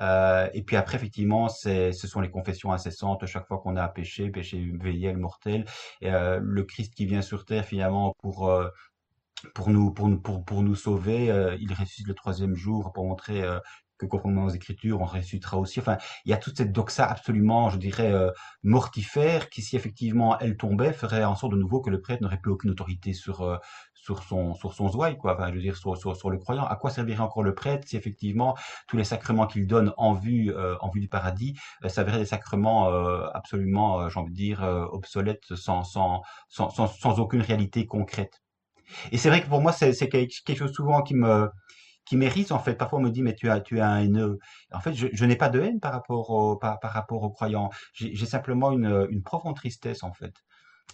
[0.00, 4.30] Euh, et puis après, effectivement, ce sont les confessions incessantes chaque fois qu'on a péché,
[4.30, 5.64] péché véniel, mortel.
[6.00, 8.52] Et, le Christ qui vient sur terre finalement pour
[9.54, 11.26] pour nous pour, pour, pour nous sauver,
[11.60, 13.42] il ressuscite le troisième jour pour montrer
[14.02, 15.80] que conformément aux Écritures, on ressuscitera aussi.
[15.80, 18.30] Enfin, il y a toute cette doxa absolument, je dirais, euh,
[18.62, 22.38] mortifère, qui, si effectivement elle tombait, ferait en sorte de nouveau que le prêtre n'aurait
[22.38, 23.56] plus aucune autorité sur euh,
[23.94, 25.34] sur son sur son quoi.
[25.34, 26.64] Enfin, je veux dire, sur, sur, le croyant.
[26.64, 28.56] À quoi servirait encore le prêtre si effectivement
[28.88, 31.54] tous les sacrements qu'il donne en vue euh, en vue du paradis
[31.86, 32.88] s'avéraient des sacrements
[33.34, 34.62] absolument, j'ai envie de dire,
[34.92, 38.42] obsolètes, sans, sans sans sans aucune réalité concrète?
[39.10, 41.48] Et c'est vrai que pour moi, c'est quelque chose souvent qui me
[42.04, 42.74] qui mérite en fait.
[42.74, 44.38] Parfois on me dit mais tu as tu as un haineux.
[44.72, 47.70] En fait, je, n'ai pas de haine par rapport au par, par rapport aux croyants.
[47.94, 50.34] J'ai simplement une, une profonde tristesse en fait,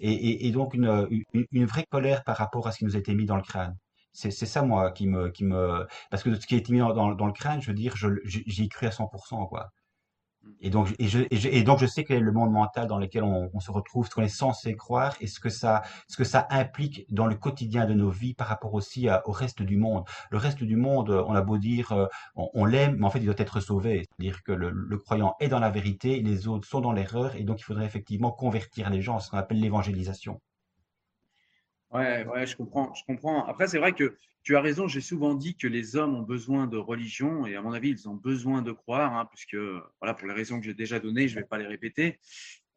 [0.01, 2.99] et, et, donc une, une, une vraie colère par rapport à ce qui nous a
[2.99, 3.77] été mis dans le crâne.
[4.13, 7.15] C'est ça moi qui me qui me parce que ce qui a été mis dans,
[7.15, 7.95] dans, le crâne, je veux dire,
[8.25, 9.71] j'y cru à 100% quoi.
[10.61, 13.23] Et donc, et, je, et, donc, je sais quel est le monde mental dans lequel
[13.23, 16.25] on, on se retrouve, ce qu'on est censé croire et ce que ça, ce que
[16.25, 20.05] ça implique dans le quotidien de nos vies par rapport aussi au reste du monde.
[20.31, 23.27] Le reste du monde, on a beau dire, euh, on, l'aime, mais en fait, il
[23.27, 24.05] doit être sauvé.
[24.09, 27.45] C'est-à-dire que le, le, croyant est dans la vérité, les autres sont dans l'erreur, et
[27.45, 30.41] donc il faudrait effectivement convertir les gens, ce qu'on appelle l'évangélisation.
[31.91, 33.47] Ouais, ouais, je comprends, je comprends.
[33.47, 34.89] Après, c'est vrai que tu as raison.
[34.89, 38.09] J'ai souvent dit que les hommes ont besoin de religion et à mon avis, ils
[38.09, 39.57] ont besoin de croire, hein, puisque
[40.01, 42.19] voilà, pour les raisons que j'ai déjà données, je ne vais pas les répéter.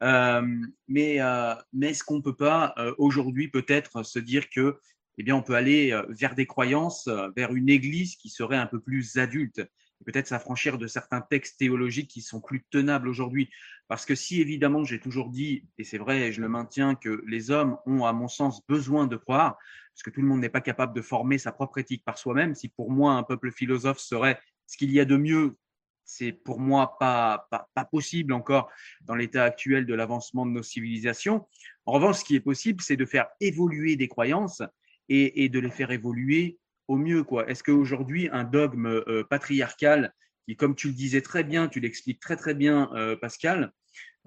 [0.01, 0.41] Euh,
[0.87, 4.79] mais euh, mais est-ce qu'on peut pas euh, aujourd'hui peut-être se dire que
[5.17, 8.79] eh bien on peut aller vers des croyances, vers une Église qui serait un peu
[8.79, 9.61] plus adulte?
[10.01, 13.49] Peut-être s'affranchir de certains textes théologiques qui sont plus tenables aujourd'hui.
[13.87, 17.23] Parce que si évidemment j'ai toujours dit, et c'est vrai, et je le maintiens, que
[17.27, 19.57] les hommes ont, à mon sens, besoin de croire,
[19.93, 22.55] parce que tout le monde n'est pas capable de former sa propre éthique par soi-même,
[22.55, 25.57] si pour moi un peuple philosophe serait ce qu'il y a de mieux,
[26.05, 28.69] c'est pour moi pas, pas, possible encore
[29.01, 31.47] dans l'état actuel de l'avancement de nos civilisations.
[31.85, 34.61] En revanche, ce qui est possible, c'est de faire évoluer des croyances
[35.09, 36.57] et de les faire évoluer
[36.91, 37.23] au mieux.
[37.23, 37.49] quoi.
[37.49, 40.13] Est-ce qu'aujourd'hui, un dogme euh, patriarcal,
[40.45, 43.71] qui, comme tu le disais très bien, tu l'expliques très très bien, euh, Pascal,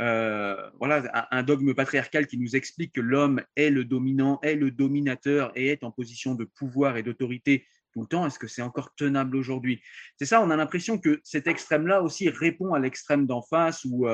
[0.01, 4.71] euh, voilà, un, dogme patriarcal qui nous explique que l'homme est le dominant, est le
[4.71, 8.27] dominateur et est en position de pouvoir et d'autorité tout le temps.
[8.27, 9.83] Est-ce que c'est encore tenable aujourd'hui?
[10.19, 14.09] C'est ça, on a l'impression que cet extrême-là aussi répond à l'extrême d'en face où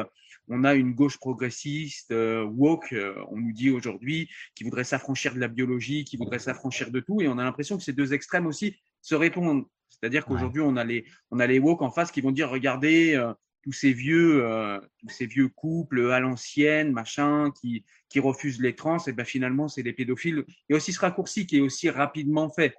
[0.51, 5.33] on a une gauche progressiste, euh, woke, euh, on nous dit aujourd'hui, qui voudrait s'affranchir
[5.33, 8.13] de la biologie, qui voudrait s'affranchir de tout, et on a l'impression que ces deux
[8.13, 9.65] extrêmes aussi se répondent.
[9.89, 13.15] C'est-à-dire qu'aujourd'hui, on a les on a les woke en face qui vont dire, regardez,
[13.15, 13.33] euh,
[13.63, 14.43] tous ces vieux
[14.99, 19.69] tous ces vieux couples à l'ancienne, machin, qui qui refusent les trans, et ben finalement,
[19.69, 20.45] c'est des pédophiles.
[20.69, 22.75] Et aussi ce raccourci qui est aussi rapidement fait.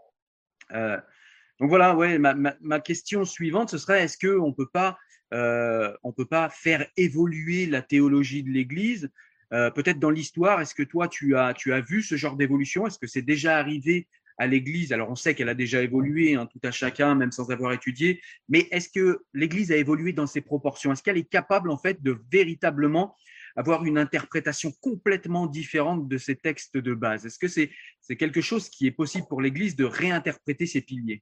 [0.71, 4.97] donc voilà, ouais, ma, ma, ma, question suivante, ce serait est-ce qu'on ne peut pas
[5.33, 9.09] euh, on ne peut pas faire évoluer la théologie de l'Église.
[9.53, 12.87] Euh, peut-être dans l'histoire, est-ce que toi, tu as, tu as vu ce genre d'évolution?
[12.87, 14.93] Est-ce que c'est déjà arrivé à l'Église?
[14.93, 18.21] Alors, on sait qu'elle a déjà évolué, hein, tout à chacun, même sans avoir étudié.
[18.47, 20.91] Mais est-ce que l'Église a évolué dans ses proportions?
[20.91, 23.15] Est-ce qu'elle est capable, en fait, de véritablement
[23.57, 27.25] avoir une interprétation complètement différente de ces textes de base?
[27.25, 31.21] Est-ce que c'est c'est quelque chose qui est possible pour l'Église de réinterpréter ses piliers?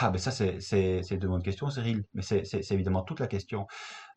[0.00, 3.20] Ah, ben ça, c'est, c'est, c'est de bonnes questions, Cyril, mais c'est, c'est évidemment toute
[3.20, 3.66] la question.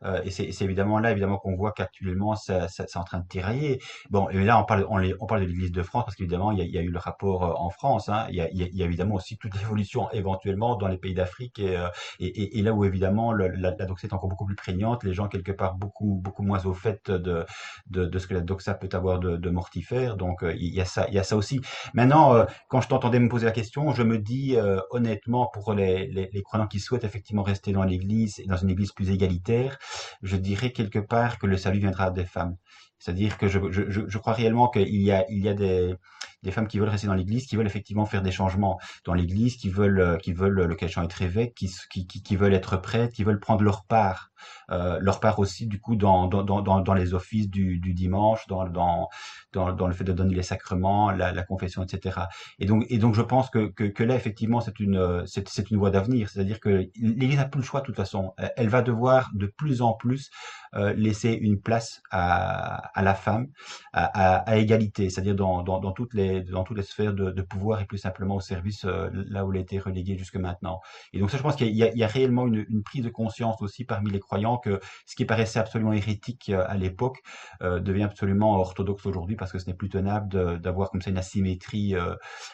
[0.04, 3.28] Euh, et c'est évidemment là, évidemment, qu'on voit qu'actuellement, ça, ça, c'est en train de
[3.28, 3.80] tirailler.
[4.10, 6.62] Bon, et là, on parle, on, on parle de l'Église de France parce qu'évidemment, il
[6.62, 8.08] il y a eu le rapport euh, en France.
[8.08, 11.14] Hein, il, y a, il, y a, évidemment aussi toute l'évolution éventuellement dans les pays
[11.14, 11.88] d'Afrique et, euh,
[12.20, 15.28] et, et, là où évidemment la, la doxa est encore beaucoup plus prégnante, les gens
[15.28, 17.44] quelque part beaucoup beaucoup moins au fait de
[17.86, 20.16] de, de ce que la doxa peut avoir de, de mortifère.
[20.16, 21.60] Donc euh, il y a ça, il y a ça aussi.
[21.94, 24.56] Maintenant, quand je t'entendais me poser la question, je me dis
[24.90, 28.70] honnêtement pour les, les, les croyants qui souhaitent effectivement rester dans l'Église et dans une
[28.70, 29.78] Église plus égalitaire,
[30.22, 32.56] je dirais quelque part que le salut viendra des femmes.
[32.98, 35.96] C'est-à-dire que je, je, je, crois réellement qu'il y a, il y a des,
[36.42, 39.56] des femmes qui veulent rester dans l'Église, qui veulent effectivement faire des changements dans l'Église,
[39.56, 43.24] qui veulent, qui veulent le cas être évêque, qui, qui, qui, veulent être prêtres, qui
[43.24, 44.30] veulent prendre leur part,
[44.70, 48.46] euh, leur part aussi du coup dans, dans, dans, dans les offices du, du dimanche,
[48.48, 49.08] dans, dans,
[49.52, 52.20] dans, le fait de donner les sacrements, la, la, confession, etc.
[52.58, 55.70] Et donc, et donc je pense que, que, que là effectivement c'est une, c'est, c'est
[55.70, 56.28] une voie d'avenir.
[56.28, 58.34] C'est-à-dire que l'Église n'a plus le choix de toute façon.
[58.56, 60.30] Elle va devoir de plus en plus
[60.74, 63.48] euh, laisser une place à, à la femme
[63.92, 67.42] à, à, à égalité, c'est-à-dire dans, dans, dans, toutes les dans toutes les sphères de,
[67.42, 70.80] pouvoir et plus simplement au service euh, là où elle a été reléguée jusque maintenant.
[71.12, 74.10] Et donc ça, je pense qu'il y, a réellement une, prise de conscience aussi parmi
[74.10, 77.22] les croyants que ce qui paraissait absolument hérétique euh, à l'époque
[77.62, 81.18] euh, devient absolument orthodoxe aujourd'hui parce que ce n'est plus tenable d'avoir comme ça une
[81.18, 81.94] asymétrie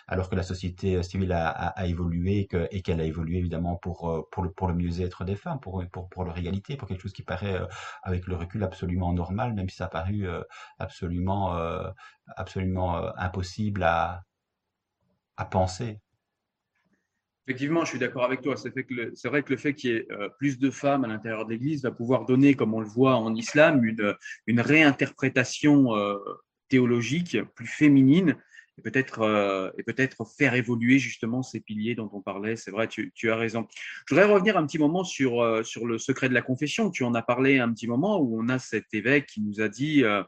[0.06, 4.50] alors que la société civile a, évolué et qu'elle a évolué évidemment pour pour le
[4.50, 7.60] pour le mieux-être des femmes, pour pour pour leur égalité, pour quelque chose qui paraît
[8.02, 10.26] avec le recul absolument normal, même si ça a paru
[10.78, 11.56] absolument,
[12.36, 14.22] absolument euh, impossible à,
[15.36, 15.98] à penser.
[17.46, 18.56] Effectivement, je suis d'accord avec toi.
[18.56, 20.06] C'est vrai que le fait qu'il y ait
[20.38, 23.34] plus de femmes à l'intérieur de l'Église va pouvoir donner, comme on le voit en
[23.34, 24.14] islam, une,
[24.46, 25.94] une réinterprétation
[26.68, 28.36] théologique plus féminine
[28.78, 32.56] et peut-être euh, et peut-être faire évoluer justement ces piliers dont on parlait.
[32.56, 33.66] C'est vrai, tu, tu, as raison.
[34.06, 36.90] Je voudrais revenir un petit moment sur euh, sur le secret de la confession.
[36.90, 39.68] Tu en as parlé un petit moment où on a cet évêque qui nous a
[39.68, 40.22] dit euh,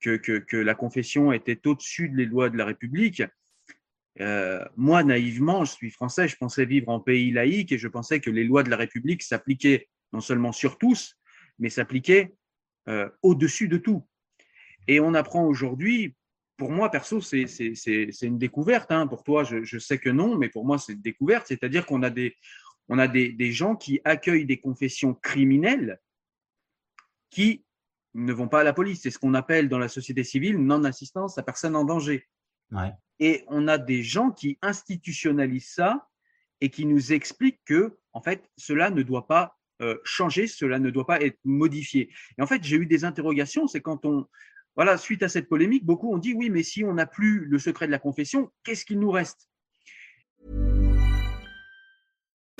[0.00, 3.22] que, que, que la confession était au-dessus des lois de la République.
[4.20, 8.20] Euh, moi, naïvement, je suis français, je pensais vivre en pays laïque et je pensais
[8.20, 11.18] que les lois de la République s'appliquaient non seulement sur tous,
[11.58, 12.34] mais s'appliquaient
[12.88, 14.06] euh, au-dessus de tout.
[14.88, 16.14] Et on apprend aujourd'hui,
[16.56, 17.46] pour moi, perso, c'est
[18.22, 18.90] une découverte.
[18.90, 19.06] Hein.
[19.06, 21.46] Pour toi, je, je, sais que non, mais pour moi, c'est une découverte.
[21.48, 22.36] C'est-à-dire qu'on a, des,
[22.88, 25.98] on a des, des, gens qui accueillent des confessions criminelles
[27.30, 27.65] qui
[28.16, 29.02] ne vont pas à la police.
[29.02, 32.26] C'est ce qu'on appelle dans la société civile non-assistance à personne en danger.
[32.72, 32.92] Ouais.
[33.20, 36.08] Et on a des gens qui institutionnalisent ça
[36.60, 40.90] et qui nous expliquent que, en fait, cela ne doit pas euh, changer, cela ne
[40.90, 42.10] doit pas être modifié.
[42.38, 43.66] Et en fait, j'ai eu des interrogations.
[43.66, 44.26] C'est quand on,
[44.74, 47.58] voilà, suite à cette polémique, beaucoup ont dit oui, mais si on n'a plus le
[47.58, 49.50] secret de la confession, qu'est-ce qu'il nous reste?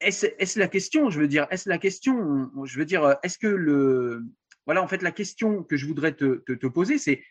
[0.00, 3.46] Est-ce est la question Je veux dire, est-ce la question Je veux dire, est-ce que
[3.46, 4.24] le.
[4.66, 7.22] Voilà, en fait, la question que je voudrais te, te, te poser, c'est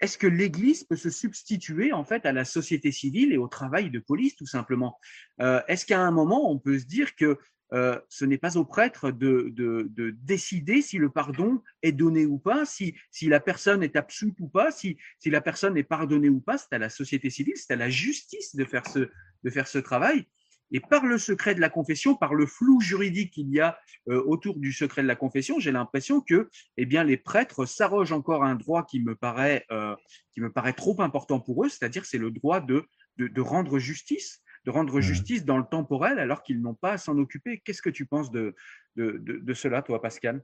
[0.00, 3.90] est-ce que l'Église peut se substituer en fait à la société civile et au travail
[3.90, 4.98] de police, tout simplement?
[5.40, 7.38] Euh, Est-ce qu'à un moment, on peut se dire que
[7.72, 12.26] euh, ce n'est pas au prêtre de, de, de, décider si le pardon est donné
[12.26, 15.84] ou pas, si, si la personne est absoute ou pas, si, si la personne est
[15.84, 19.08] pardonnée ou pas, c'est à la société civile, c'est à la justice de faire ce,
[19.44, 20.26] de faire ce travail.
[20.72, 23.78] Et par le secret de la confession, par le flou juridique qu'il y a
[24.08, 28.12] euh, autour du secret de la confession, j'ai l'impression que, eh bien, les prêtres s'arrogent
[28.12, 29.96] encore un droit qui me paraît, euh,
[30.32, 33.78] qui me paraît trop important pour eux, c'est-à-dire c'est le droit de, de, de, rendre
[33.78, 35.02] justice, de rendre mmh.
[35.02, 37.60] justice dans le temporel, alors qu'ils n'ont pas à s'en occuper.
[37.64, 38.54] Qu'est-ce que tu penses de,
[38.96, 40.42] de, de, cela, toi, Pascal?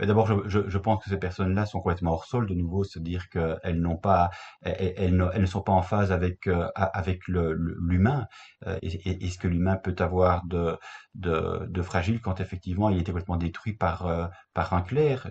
[0.00, 2.46] D'abord, je, je, pense que ces personnes-là sont complètement hors sol.
[2.46, 4.30] De nouveau, se dire qu'elles n'ont pas,
[4.62, 8.26] elles, ne, sont pas en phase avec euh, avec l'humain
[8.66, 10.76] euh, et, ce que l'humain peut avoir de,
[11.14, 15.28] de, de fragile quand effectivement il est complètement détruit par euh, par un clerc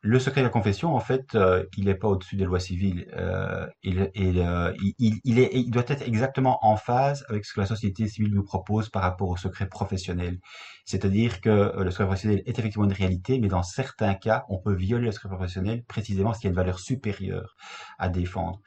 [0.00, 3.10] le secret de la confession, en fait, euh, il n'est pas au-dessus des lois civiles.
[3.16, 7.60] Euh, il, euh, il, il, est, il doit être exactement en phase avec ce que
[7.60, 10.38] la société civile nous propose par rapport au secret professionnel.
[10.84, 14.74] C'est-à-dire que le secret professionnel est effectivement une réalité, mais dans certains cas, on peut
[14.74, 17.56] violer le secret professionnel précisément parce qu'il y a une valeur supérieure
[17.98, 18.60] à défendre.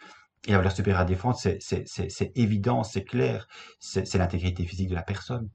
[0.47, 3.47] Et la valeur supérieure à défendre, c'est évident, c'est clair,
[3.79, 5.49] c'est l'intégrité physique de la personne.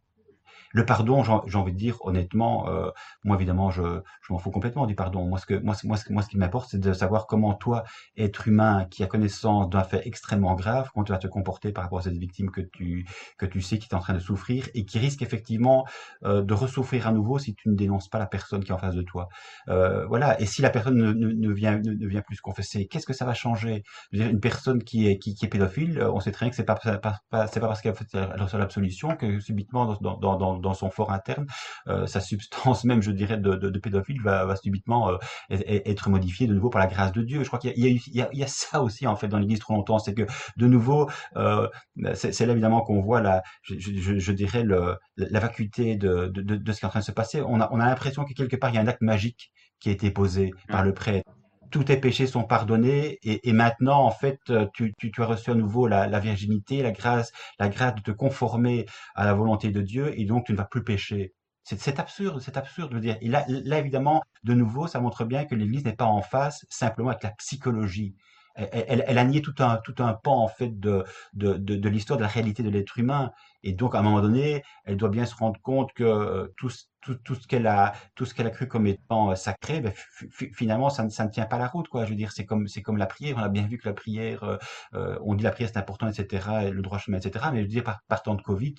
[0.76, 2.90] Le pardon, j'ai envie de dire honnêtement, euh,
[3.24, 5.24] moi évidemment, je, m'en fous complètement du pardon.
[5.24, 7.84] Moi, ce que moi, moi, ce, moi, ce qui m'importe, c'est de savoir comment toi,
[8.18, 11.84] être humain, qui a connaissance d'un fait extrêmement grave, comment tu vas te comporter par
[11.84, 13.06] rapport à cette victime que tu
[13.38, 15.86] que tu sais qui est en train de souffrir et qui risque effectivement
[16.24, 18.78] euh, de ressouffrir à nouveau si tu ne dénonces pas la personne qui est en
[18.78, 19.30] face de toi.
[19.70, 20.38] Euh, voilà.
[20.42, 23.24] Et si la personne ne, ne, vient ne, vient plus se confesser, qu'est-ce que ça
[23.24, 23.82] va changer?
[24.12, 27.46] Une personne qui est qui, est pédophile, on sait très bien que c'est pas, pas,
[27.46, 31.46] c'est pas parce qu'elle a l'absolution que subitement dans dans son fort interne,
[31.88, 35.16] euh, sa substance même, je dirais, de, de, de pédophile va, va subitement euh,
[35.50, 37.42] être modifiée de nouveau par la grâce de Dieu.
[37.42, 39.74] Je crois qu'il y, y, y, y, a ça aussi en fait dans l'Église trop
[39.74, 41.68] longtemps, c'est que de nouveau, euh,
[42.14, 46.42] c'est là évidemment qu'on voit la, je, je, je, dirais le, la vacuité de, de,
[46.42, 47.40] de, ce qui est en train de se passer.
[47.42, 49.50] On a, on a l'impression que quelque part il y a un acte magique
[49.80, 51.35] qui a été posé par le prêtre
[51.70, 54.40] tous tes péchés sont pardonnés et, maintenant en fait
[54.74, 58.86] tu, tu, as reçu à nouveau la, virginité, la grâce, la grâce de te conformer
[59.14, 61.34] à la volonté de Dieu et donc tu ne vas plus pécher.
[61.64, 63.16] C'est absurde, c'est absurde de dire.
[63.20, 66.64] Et là, là, évidemment, de nouveau, ça montre bien que l'Église n'est pas en face
[66.70, 68.14] simplement avec la psychologie.
[68.54, 71.04] Elle, a nié tout un, tout un pan en fait de,
[71.34, 73.32] de l'histoire, de la réalité de l'être humain.
[73.66, 76.70] Et donc, à un moment donné, elle doit bien se rendre compte que euh, tout,
[77.00, 79.92] tout, tout ce qu'elle a, tout ce qu'elle a cru comme étant euh, sacré, ben,
[80.30, 82.04] finalement, ça ne, ça ne tient pas la route, quoi.
[82.04, 83.34] Je veux dire, c'est comme, c'est comme la prière.
[83.38, 84.56] On a bien vu que la prière,
[84.94, 87.46] euh, on dit la prière c'est important, etc., le droit chemin, etc.
[87.52, 88.76] Mais je veux dire, par, par temps de Covid,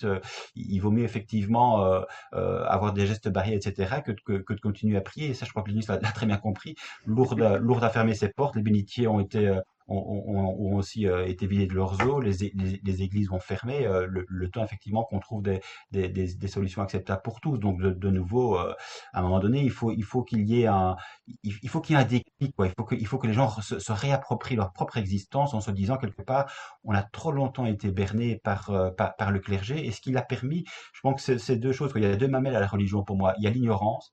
[0.56, 1.84] il vaut mieux effectivement
[2.32, 5.32] avoir des gestes barrières, etc., que, que, que, de continuer à prier.
[5.32, 6.76] Et ça, je crois que l'Église l'a très bien compris.
[7.06, 8.56] Lourde, lourde à fermer ses portes.
[8.56, 13.32] Les bénitiers ont été ont, aussi euh, été vidés de leurs eaux, les, les, églises
[13.32, 15.62] ont fermé, euh, le, temps effectivement qu'on trouve des,
[15.92, 17.58] des, des, solutions acceptables pour tous.
[17.58, 18.74] Donc de, de nouveau, euh,
[19.14, 20.96] à un moment donné, il faut il faut qu'il y ait un
[21.44, 22.56] il, faut qu'il y ait un déclic.
[22.56, 22.68] Quoi.
[22.68, 25.62] Il faut que il faut que les gens se, se, réapproprient leur propre existence en
[25.62, 26.52] se disant quelque part,
[26.84, 30.22] on a trop longtemps été berné par par, par le clergé et ce qui l'a
[30.22, 31.92] permis, je pense que c'est deux choses.
[31.96, 33.34] Il y a deux mamelles à la religion pour moi.
[33.38, 34.12] Il y a l'ignorance.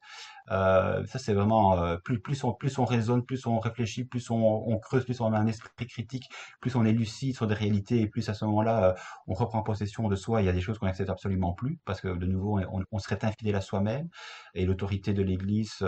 [0.51, 4.31] Euh, ça, c'est vraiment euh, plus plus on plus on raisonne, plus on réfléchit, plus
[4.31, 6.29] on, on, creuse, plus on a un esprit critique,
[6.61, 8.95] plus on est lucide sur des réalités, et plus à ce moment-là, euh,
[9.27, 10.43] on reprend possession de soi.
[10.43, 12.99] Il y a des choses qu'on n'accepte absolument plus parce que de nouveau, on, on
[12.99, 14.09] serait infidèle à soi-même
[14.55, 15.83] et l'autorité de l'Église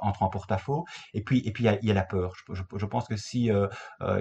[0.00, 0.84] entre en porte-à-faux.
[1.14, 2.32] Et puis et puis il y y a la peur.
[2.36, 3.50] Je, je, je, pense que si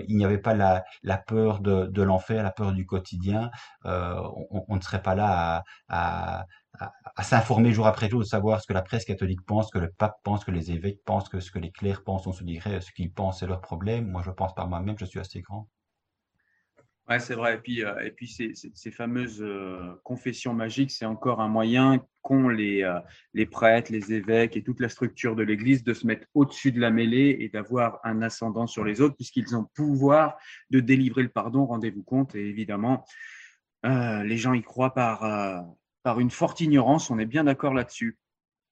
[0.08, 3.50] il n'y avait pas la, la peur de, de l'enfer, la peur du quotidien,
[3.86, 6.46] on, on, ne serait pas là à, à
[6.78, 9.92] à, s'informer jour après jour, de savoir ce que la presse catholique pense, que le
[9.92, 12.92] pape pense, que les évêques pensent, ce que les clercs pensent, on se dirait ce
[12.92, 14.08] qu'ils pensent, c'est leur problème.
[14.08, 15.68] Moi, je pense par moi-même, je suis assez grand.
[17.10, 17.56] Ouais, c'est vrai.
[17.56, 22.50] Et puis, euh, et puis ces, fameuses euh, confessions magiques, c'est encore un moyen qu'ont
[22.50, 23.00] les, euh,
[23.34, 26.80] les prêtres, les évêques et toute la structure de l'Église de se mettre au-dessus de
[26.80, 30.38] la mêlée et d'avoir un ascendant sur les autres, puisqu'ils ont pouvoir
[30.70, 32.36] de délivrer le pardon, rendez-vous compte.
[32.36, 33.04] Et évidemment,
[33.84, 35.24] les gens y croient par,
[36.04, 38.18] par une forte ignorance, on est bien d'accord là-dessus.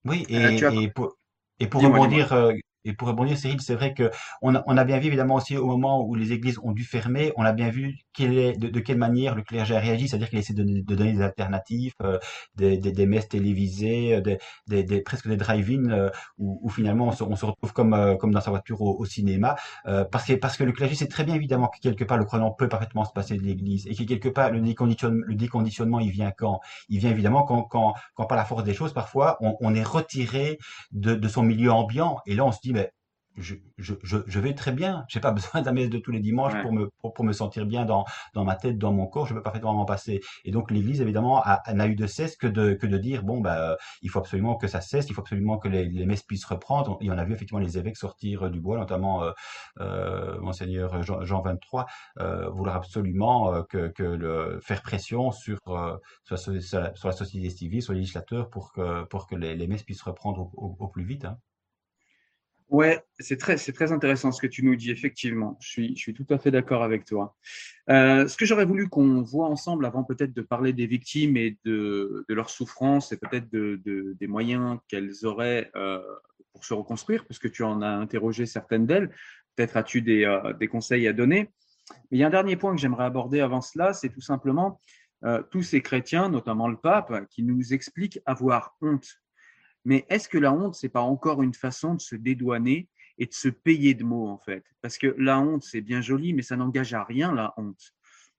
[0.06, 1.18] Oui, euh, et, pour,
[1.60, 2.54] et pour rebondir, euh,
[2.86, 4.10] et pour rebondir, Cyril, c'est vrai que
[4.42, 6.84] on a, on a, bien vu évidemment aussi au moment où les églises ont dû
[6.84, 10.30] fermer, on a bien vu quelle est, de, quelle manière le clergé a réagi, c'est-à-dire
[10.30, 12.18] qu'il essaie de, de, donner des alternatives, euh,
[12.56, 17.08] des, des, des, messes télévisées, euh, des, des, presque des drive-in euh, où, où, finalement
[17.08, 19.56] on se, on se, retrouve comme, euh, comme dans sa voiture au, au cinéma,
[20.12, 22.52] parce que parce que le clergé sait très bien évidemment que quelque part le croyant
[22.52, 26.12] peut parfaitement se passer de l'église et que quelque part le déconditionnement, le déconditionnement il
[26.12, 26.60] vient quand?
[26.90, 29.84] Il vient évidemment quand, quand, quand par la force des choses parfois on, on est
[29.84, 30.58] retiré
[30.92, 32.67] de, de son milieu ambiant et là on se dit
[33.38, 35.06] je, je, je, vais très bien.
[35.10, 37.86] J'ai pas besoin d'un messe de tous les dimanches pour me pour, me sentir bien
[37.86, 39.28] dans dans ma tête, dans mon corps.
[39.28, 40.22] Je peux parfaitement m'en passer.
[40.46, 41.44] Et donc l'Église évidemment
[41.74, 44.68] n'a eu de cesse que de que de dire bon bah il faut absolument que
[44.68, 46.98] ça cesse, il faut absolument que les, les messes puissent reprendre.
[47.02, 49.32] Et on a vu effectivement les évêques sortir du bois, notamment euh,
[49.80, 51.86] euh, monseigneur Jean, Jean 23
[52.20, 57.08] euh, vouloir absolument euh, que que le faire pression sur euh, sur, sur, la, sur,
[57.08, 60.42] la, société civile, sur les législateurs pour que pour que les, les messes puissent reprendre
[60.42, 61.26] au, au, au plus vite.
[61.26, 61.38] Hein.
[62.70, 65.58] Ouais, c'est très, intéressant ce que tu nous dis, effectivement.
[65.62, 67.34] Je suis, tout à fait d'accord avec toi.
[67.90, 71.58] Euh, ce que j'aurais voulu qu'on voit ensemble avant peut-être de parler des victimes et
[71.64, 76.02] de, de leurs souffrances et peut-être de, de, des moyens qu'elles auraient euh,
[76.52, 79.16] pour se reconstruire, parce que tu en as interrogé certaines d'elles.
[79.56, 81.50] Peut-être as-tu des, euh, des conseils à donner.
[82.12, 84.82] Mais il y a un dernier point que j'aimerais aborder avant cela, c'est tout simplement
[85.50, 89.20] tous ces chrétiens, notamment le pape, qui nous expliquent avoir honte
[89.86, 93.34] mais est-ce que la honte, c'est pas encore une façon de se dédouaner et de
[93.34, 94.64] se payer de mots, en fait?
[94.82, 97.94] Parce que la honte, c'est bien joli, mais ça n'engage à rien, la honte.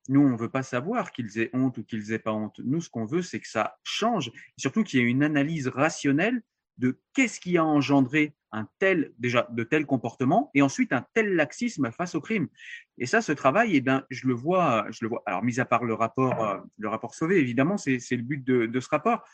[0.09, 2.61] Nous, on ne veut pas savoir qu'ils aient honte ou qu'ils aient pas honte.
[2.65, 6.43] Nous, ce qu'on veut, c'est que ça change, surtout qu'il y ait une analyse rationnelle
[6.79, 11.35] de qu'est-ce qui a engendré un tel, déjà, de tels comportements, et ensuite un tel
[11.35, 12.49] laxisme face au crime.
[12.97, 15.23] Et ça, ce travail, eh bien, je le vois, je le vois.
[15.27, 18.81] Alors, mis à part le rapport, euh, le rapport sauvé, évidemment, c'est le but de
[18.81, 19.25] ce rapport,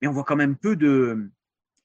[0.00, 1.30] mais on voit quand même peu de,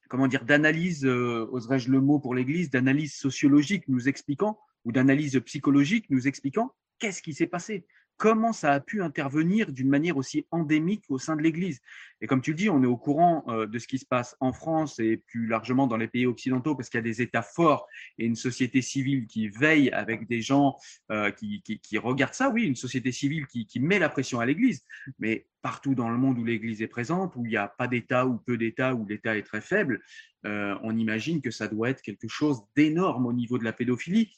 [0.09, 5.39] comment dire, d'analyse, euh, oserais-je le mot pour l'Église, d'analyse sociologique nous expliquant, ou d'analyse
[5.45, 7.85] psychologique nous expliquant qu'est-ce qui s'est passé,
[8.21, 11.81] comment ça a pu intervenir d'une manière aussi endémique au sein de l'Église.
[12.21, 14.37] Et comme tu le dis, on est au courant euh, de ce qui se passe
[14.39, 17.41] en France et plus largement dans les pays occidentaux parce qu'il y a des États
[17.41, 17.87] forts
[18.19, 20.77] et une société civile qui veille avec des gens
[21.11, 22.51] euh, qui, regardent ça.
[22.51, 24.85] Oui, une société civile qui, met la pression à l'Église.
[25.17, 28.27] Mais partout dans le monde où l'Église est présente, où il n'y a pas d'État
[28.27, 29.99] ou peu d'États, où l'État est très faible,
[30.45, 34.31] euh, on imagine que ça doit être quelque chose d'énorme au niveau de la pédophilie.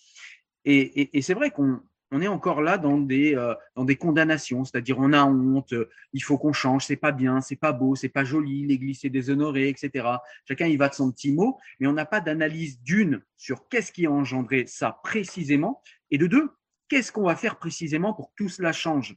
[0.63, 1.81] Et c'est vrai qu'on
[2.13, 5.89] on est encore là dans des, euh, dans des condamnations, c'est-à-dire on a honte, euh,
[6.13, 9.09] il faut qu'on change, c'est pas bien, c'est pas beau, c'est pas joli, l'Église est
[9.09, 10.07] déshonorée, etc.
[10.47, 13.91] Chacun y va de son petit mot, mais on n'a pas d'analyse d'une sur qu'est-ce
[13.91, 16.51] qui a engendré ça précisément, et de deux,
[16.87, 19.15] qu'est-ce qu'on va faire précisément pour que tout cela change.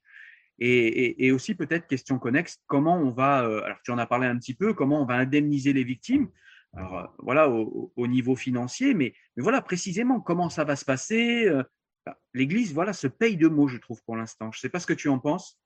[0.58, 4.38] Et, aussi peut-être question connexe, comment on va, euh, alors tu en as parlé un
[4.38, 6.28] petit peu, comment on va indemniser les victimes.
[7.20, 11.50] Voilà au, au niveau financier, mais voilà précisément comment ça va se passer,
[12.34, 14.50] l'Église, voilà, se paye de mots, je trouve, pour l'instant.
[14.52, 15.58] Je ne sais pas ce que tu en penses.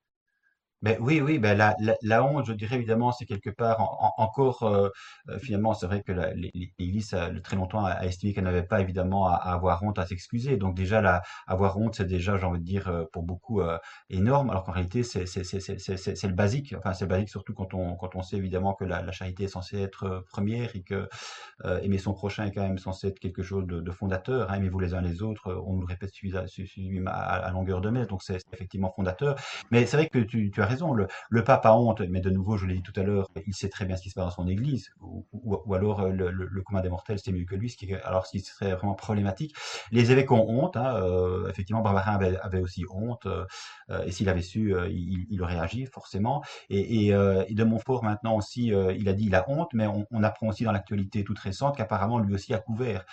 [0.82, 3.98] Ben oui, oui, ben la, la, la honte, je dirais évidemment, c'est quelque part en-
[4.16, 4.88] en- encore, euh,
[5.28, 9.26] euh, finalement, c'est vrai que l'Église, a, très longtemps, a, estimé qu'elle n'avait pas évidemment
[9.26, 10.56] à, à avoir honte, à s'excuser.
[10.56, 13.76] Donc déjà, la, avoir honte, c'est déjà, j'ai envie de dire, euh, pour beaucoup euh,
[14.08, 16.74] énorme, alors qu'en réalité, c'est le basique.
[16.78, 19.44] Enfin, c'est le basique surtout quand on, quand on sait évidemment que la, la charité
[19.44, 21.08] est censée être euh, première et que
[21.64, 24.50] euh, aimer son prochain est quand même censé être quelque chose de, de fondateur.
[24.50, 27.80] Hein, Aimez-vous les uns les autres, euh, on nous le répète suffisamment à, à longueur
[27.80, 29.36] de mètre, donc c'est effectivement fondateur.
[29.70, 30.50] Mais c'est vrai que tu,
[31.30, 33.68] le, pape a honte, mais de nouveau, je l'ai dit tout à l'heure, il sait
[33.68, 36.80] très bien ce qui se passe dans son église, ou, alors euh, le, le, commun
[36.80, 39.54] des mortels, c'est mieux que lui, ce qui, alors ce qui serait vraiment problématique.
[39.90, 44.42] Les évêques ont honte, hein, euh, effectivement, Barbarin avait, aussi honte, euh, et s'il avait
[44.42, 46.42] su, euh, il, il, aurait agi, forcément.
[46.68, 50.22] Et, euh, de Montfort, maintenant aussi, euh, il a dit il a honte, mais on,
[50.22, 53.04] apprend aussi dans l'actualité toute récente qu'apparemment, lui aussi a couvert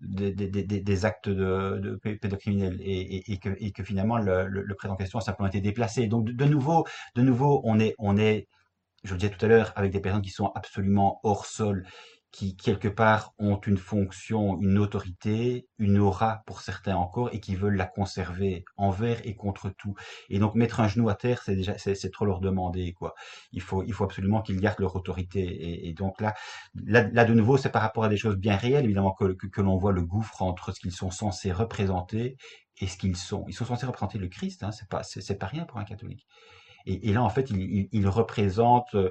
[0.00, 5.60] des, actes de, de pédocriminels, et, que, finalement, le, le, en question a simplement été
[5.60, 6.06] déplacé.
[6.06, 6.84] Donc, de, nouveau,
[7.14, 8.48] de nouveau, on est, on est,
[9.04, 11.86] je le disais tout à l'heure, avec des personnes qui sont absolument hors sol,
[12.32, 17.56] qui quelque part ont une fonction, une autorité, une aura pour certains encore, et qui
[17.56, 19.94] veulent la conserver envers et contre tout.
[20.28, 23.14] Et donc mettre un genou à terre, c'est déjà, c'est trop leur demander, quoi.
[23.52, 25.88] Il faut, il faut absolument qu'ils gardent leur autorité.
[25.88, 26.34] Et, donc là,
[26.74, 29.76] là, là, de nouveau, c'est par rapport à des choses bien réelles, évidemment, que l'on
[29.76, 32.36] voit le gouffre entre ce qu'ils sont censés représenter
[32.80, 33.44] et ce qu'ils sont.
[33.48, 36.26] Ils sont censés représenter le Christ, hein, c'est pas, c'est pas rien pour un catholique.
[36.86, 39.10] Et, là, en fait, il, il, il représente euh,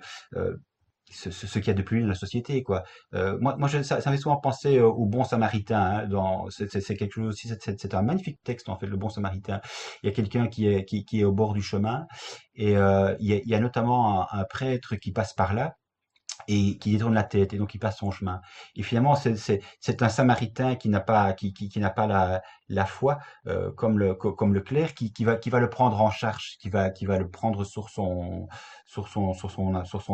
[1.12, 2.84] ce, qu'il y a de plus dans la société, quoi.
[3.14, 6.08] Euh, moi, moi, ça, ça m'a souvent pensé au bon Samaritain.
[6.12, 7.52] Hein, c'est, quelque chose aussi.
[7.60, 9.62] C'est, un magnifique texte, en fait, le bon Samaritain.
[10.04, 12.06] Il y a quelqu'un qui est, qui, est au bord du chemin,
[12.56, 15.76] et euh, il, y a, notamment un prêtre qui passe par là
[16.48, 18.42] et qui détourne la tête et donc il passe son chemin.
[18.76, 23.98] Et finalement, c'est un Samaritain qui n'a pas qui, n'a pas la, foi euh, comme
[24.00, 27.90] le clerc qui, va le prendre en charge, qui va qui va le prendre sur
[27.90, 28.48] son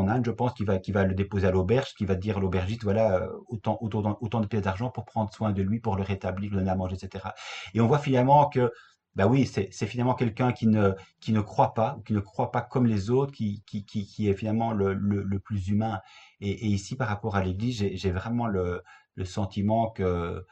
[0.07, 3.27] âne, je pense, qui va le déposer à l'auberge, qui va dire à l'aubergiste voilà
[3.47, 6.57] autant autant autant de pièces d'argent pour prendre soin de lui, pour le rétablir, le
[6.57, 7.25] donner à manger, etc.
[7.73, 8.71] Et on voit finalement que
[9.15, 10.91] ben oui, c'est finalement quelqu'un qui ne,
[11.21, 14.33] qui ne croit pas, qui ne croit pas comme les autres, qui, qui, qui, est
[14.33, 16.01] finalement le, le, plus humain.
[16.41, 18.83] Et, ici, par rapport à l'Église, j'ai vraiment le,
[19.15, 20.45] le sentiment que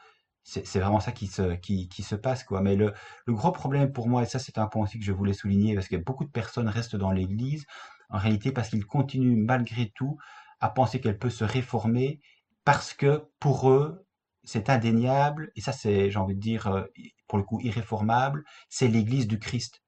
[0.44, 2.44] c'est vraiment ça qui se, qui, qui se passe.
[2.44, 2.60] quoi.
[2.60, 2.92] Mais le,
[3.26, 5.74] le gros problème pour moi, et ça c'est un point aussi que je voulais souligner,
[5.74, 7.66] parce que beaucoup de personnes restent dans l'Église,
[8.10, 10.18] en réalité parce qu'ils continuent malgré tout
[10.60, 12.20] à penser qu'elle peut se réformer,
[12.64, 14.06] parce que pour eux,
[14.44, 16.86] c'est indéniable, et ça c'est, j'ai envie de dire,
[17.34, 19.82] pour le coup irréformable, c'est l'Église du Christ.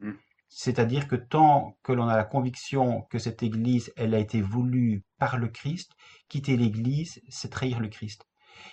[0.00, 0.14] Mmh.
[0.48, 5.04] C'est-à-dire que tant que l'on a la conviction que cette Église, elle a été voulue
[5.20, 5.92] par le Christ,
[6.28, 8.26] quitter l'Église, c'est trahir le Christ.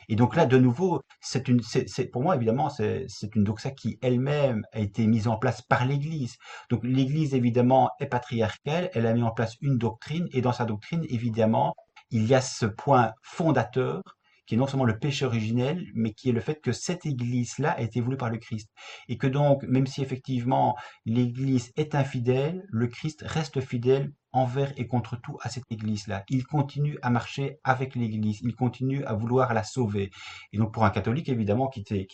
[0.09, 3.05] Et donc là, de nouveau, c'est une, c'est, pour moi évidemment, c'est,
[3.35, 6.37] une doxa qui elle-même a été mise en place par l'Église.
[6.71, 10.65] Donc l'Église évidemment est patriarcale, elle a mis en place une doctrine, et dans sa
[10.65, 11.75] doctrine évidemment,
[12.09, 14.01] il y a ce point fondateur
[14.45, 17.71] qui est non seulement le péché originel, mais qui est le fait que cette Église-là
[17.71, 18.69] a été voulue par le Christ.
[19.07, 20.75] Et que donc, même si effectivement
[21.05, 26.25] l'Église est infidèle, le Christ reste fidèle envers et contre tout à cette Église-là.
[26.29, 30.11] Il continue à marcher avec l'Église, il continue à vouloir la sauver.
[30.51, 32.05] Et donc pour un catholique, évidemment, quitter,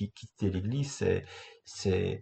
[0.41, 1.25] l'Église, c'est
[1.65, 2.21] c'est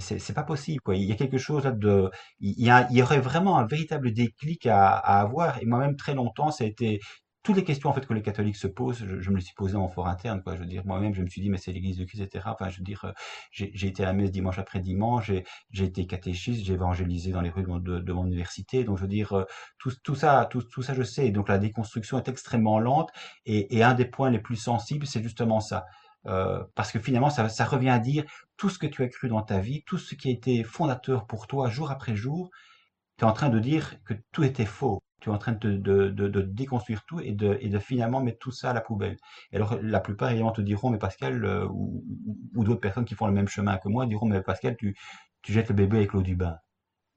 [0.00, 0.96] c'est pas possible quoi.
[0.96, 4.12] Il y a quelque chose de il y, a, il y aurait vraiment un véritable
[4.12, 7.00] déclic à, à avoir et moi-même très longtemps ça a été
[7.48, 9.78] toutes les questions en fait que les catholiques se posent, je, me les suis posées
[9.78, 10.42] en fort interne.
[10.46, 12.44] Je veux dire, moi-même, je me suis dit, mais c'est l'Église de Christ, etc.
[12.48, 13.12] Enfin, je veux dire, euh,
[13.52, 15.32] j'ai été à la messe dimanche après dimanche,
[15.70, 18.84] j'ai été catéchiste, j'ai évangélisé dans les rues de, mon université.
[18.84, 19.44] Donc, je veux dire, euh,
[19.78, 21.30] tout, ça, tout, ça, je sais.
[21.30, 23.08] Donc, la déconstruction est extrêmement lente,
[23.46, 25.86] et, et un des points les plus sensibles, c'est justement ça.
[26.26, 28.24] Euh, parce que finalement, ça, ça revient à dire
[28.58, 31.26] tout ce que tu as cru dans ta vie, tout ce qui a été fondateur
[31.26, 32.50] pour toi jour après jour,
[33.16, 35.76] tu es en train de dire que tout était faux tu es en train de,
[35.76, 39.16] de, de, déconstruire tout et de, et de finalement mettre tout ça à la poubelle.
[39.52, 42.04] Et alors, la plupart, évidemment, te diront, mais Pascal, euh, ou,
[42.54, 44.96] ou d'autres personnes qui font le même chemin que moi, diront, mais Pascal, tu,
[45.42, 46.58] tu jettes le bébé avec l'eau du bain.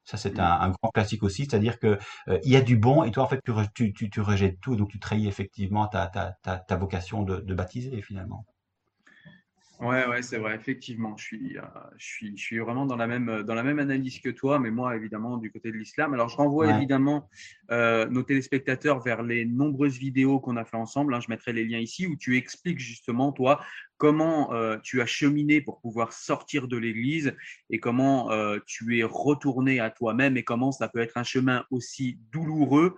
[0.04, 3.04] Ça, c'est un, un, grand classique aussi, c'est-à-dire que euh, il y a du bon
[3.04, 3.42] et toi, en fait,
[3.74, 7.40] tu, tu, tu, rejettes tout, donc tu trahis effectivement ta, ta, ta, ta vocation de,
[7.40, 8.46] de baptiser, finalement.
[9.82, 11.18] Ouais, ouais, c'est vrai, effectivement.
[11.18, 11.62] Je suis, euh,
[11.98, 14.70] je, suis, je suis vraiment dans la, même, dans la même analyse que toi, mais
[14.70, 16.14] moi, évidemment, du côté de l'islam.
[16.14, 17.28] Alors, je renvoie évidemment
[17.72, 21.16] euh, nos téléspectateurs vers les nombreuses vidéos qu'on a fait ensemble.
[21.16, 21.20] Hein.
[21.20, 23.60] je mettrai les liens ici où tu expliques justement, toi,
[23.98, 27.36] comment euh, tu as cheminé pour pouvoir sortir de l'Église
[27.72, 28.30] et comment
[28.68, 32.98] tu es retourné à toi-même et comment ça peut être un chemin aussi douloureux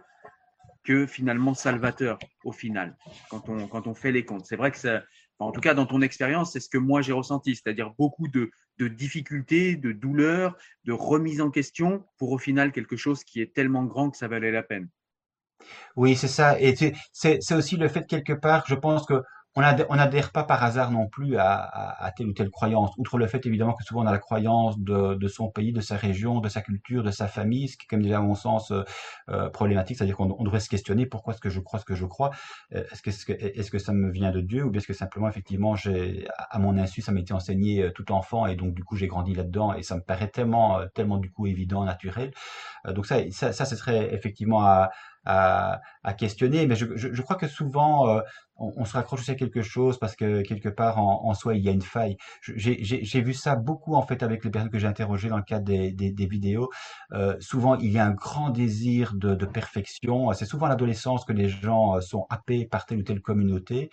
[0.84, 2.98] que finalement salvateur au final,
[3.30, 4.46] quand on, quand on fait les comptes.
[4.46, 5.04] C'est vrai que ça
[5.40, 8.52] en tout cas dans ton expérience, c'est ce que moi j'ai ressenti, c'est-à-dire beaucoup de,
[8.80, 13.86] difficultés, de douleurs, de remise en question pour au final quelque chose qui est tellement
[13.86, 14.90] grand que ça valait la peine.
[15.96, 16.60] Oui, c'est ça.
[16.60, 16.76] Et
[17.14, 19.22] c'est aussi le fait quelque part, je pense que
[19.56, 22.92] on n'adhère pas par hasard non plus à, à, telle ou telle croyance.
[22.98, 25.82] Outre le fait évidemment que souvent on a la croyance de, de son pays, de
[25.82, 28.34] sa région, de sa culture, de sa famille, ce qui est même déjà à mon
[28.34, 28.84] sens euh,
[29.30, 32.06] euh problématique, c'est-à-dire qu'on devrait se questionner pourquoi est-ce que je crois ce que je
[32.06, 32.32] crois?
[32.74, 34.64] Euh, est-ce que est-ce que, est que ça me vient de Dieu?
[34.64, 37.92] Ou bien est-ce que simplement effectivement j'ai à mon insu ça m'a été enseigné euh,
[37.92, 41.18] tout enfant et donc du coup j'ai grandi là-dedans et ça me paraît tellement tellement
[41.18, 42.32] du coup évident, naturel.
[42.88, 44.90] donc ça ça, ça ce serait effectivement à
[45.26, 46.68] à, à questionner.
[46.68, 48.22] Mais je, je, je, crois que souvent, euh,
[48.58, 51.56] on, on, se raccroche aussi à quelque chose parce que quelque part en, en soi,
[51.56, 52.18] il y a une faille.
[52.56, 55.66] J'ai vu ça beaucoup en fait avec les personnes que j'ai interrogées dans le cadre
[55.66, 56.70] des, des, des vidéos.
[57.14, 60.32] Euh, souvent, il y a un grand désir de, de perfection.
[60.34, 63.90] C'est souvent à l'adolescence que les gens euh, sont happés par telle ou telle communauté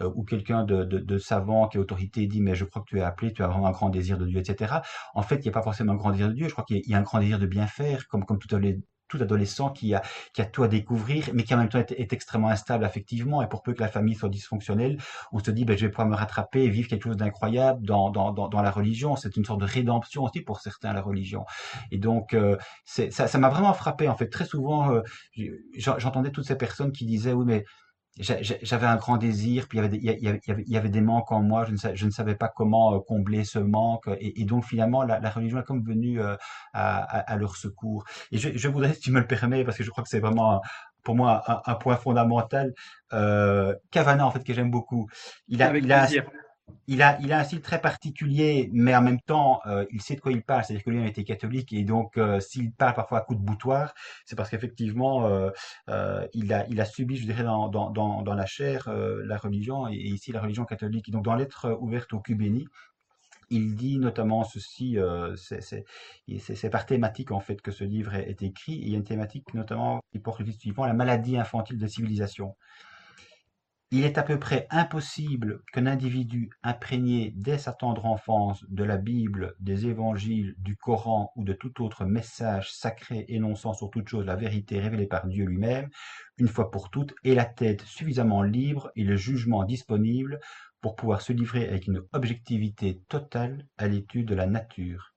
[0.00, 2.88] euh, où quelqu'un de, de, de, savant qui est autorité dit mais je crois que
[2.88, 4.74] tu es appelé, tu as vraiment un grand désir de Dieu, etc.
[5.14, 6.48] En fait, il n'y a pas forcément un grand désir de Dieu.
[6.48, 8.58] Je crois qu'il y, a un grand désir de bien faire, comme comme tout à
[8.58, 8.74] l'heure
[9.08, 10.02] tout adolescent qui a,
[10.32, 13.42] qui a tout à découvrir, mais qui en même temps est, extrêmement instable affectivement.
[13.42, 14.98] Et pour peu que la famille soit dysfonctionnelle,
[15.32, 18.10] on se dit, ben, je vais pouvoir me rattraper et vivre quelque chose d'incroyable dans,
[18.10, 19.16] dans, dans, dans, la religion.
[19.16, 21.44] C'est une sorte de rédemption aussi pour certains, la religion.
[21.90, 24.08] Et donc, euh, ça, ça m'a vraiment frappé.
[24.08, 25.02] En fait, très souvent, euh,
[25.76, 27.64] j'entendais toutes ces personnes qui disaient, oui, mais
[28.18, 30.88] j'avais un grand désir, puis il y, avait des, il, y avait, il y avait
[30.88, 33.58] des manques en moi, je ne, savais, je ne savais pas comment euh, combler ce
[33.58, 36.36] manque, et, et donc finalement la, la, religion est comme venue euh,
[36.72, 38.04] à, à, leur secours.
[38.30, 40.20] Et je, je, voudrais, si tu me le permets, parce que je crois que c'est
[40.20, 40.60] vraiment
[41.02, 42.72] pour moi un, un point fondamental,
[43.12, 45.08] euh, Cavana en fait que j'aime beaucoup.
[45.48, 46.06] Il a, Avec il a,
[46.86, 50.32] il a, un style très particulier, mais en même temps, euh, il sait de quoi
[50.32, 50.64] il parle.
[50.64, 53.40] C'est-à-dire que lui a été catholique et donc, euh, s'il parle parfois à coup de
[53.40, 53.94] boutoir,
[54.24, 59.94] c'est parce qu'effectivement, euh, il, a, subi, je dirais, dans, la chair la religion et,
[59.94, 61.10] ici la religion catholique.
[61.10, 62.66] donc, dans l'être ouverte au cul béni,
[63.50, 64.98] il dit notamment ceci,
[65.36, 68.72] c'est par thématique en fait que ce livre est, est écrit.
[68.72, 71.86] il y a une thématique notamment qui porte le titre suivant, la maladie infantile de
[71.86, 72.56] civilisation.
[73.96, 78.96] Il est à peu près impossible qu'un individu imprégné dès sa tendre enfance de la
[78.96, 84.26] Bible, des évangiles, du Coran ou de tout autre message sacré énonçant sur toute chose
[84.26, 85.90] la vérité révélée par Dieu lui-même,
[86.38, 90.40] une fois pour toutes, ait la tête suffisamment libre et le jugement disponible
[90.80, 95.14] pour pouvoir se livrer avec une objectivité totale à l'étude de la nature,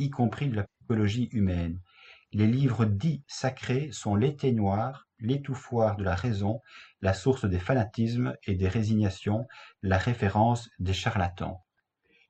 [0.00, 1.78] y compris de la psychologie humaine.
[2.32, 6.60] Les livres dits sacrés sont l'éteignoir, l'étouffoir de la raison,
[7.00, 9.46] la source des fanatismes et des résignations,
[9.82, 11.64] la référence des charlatans.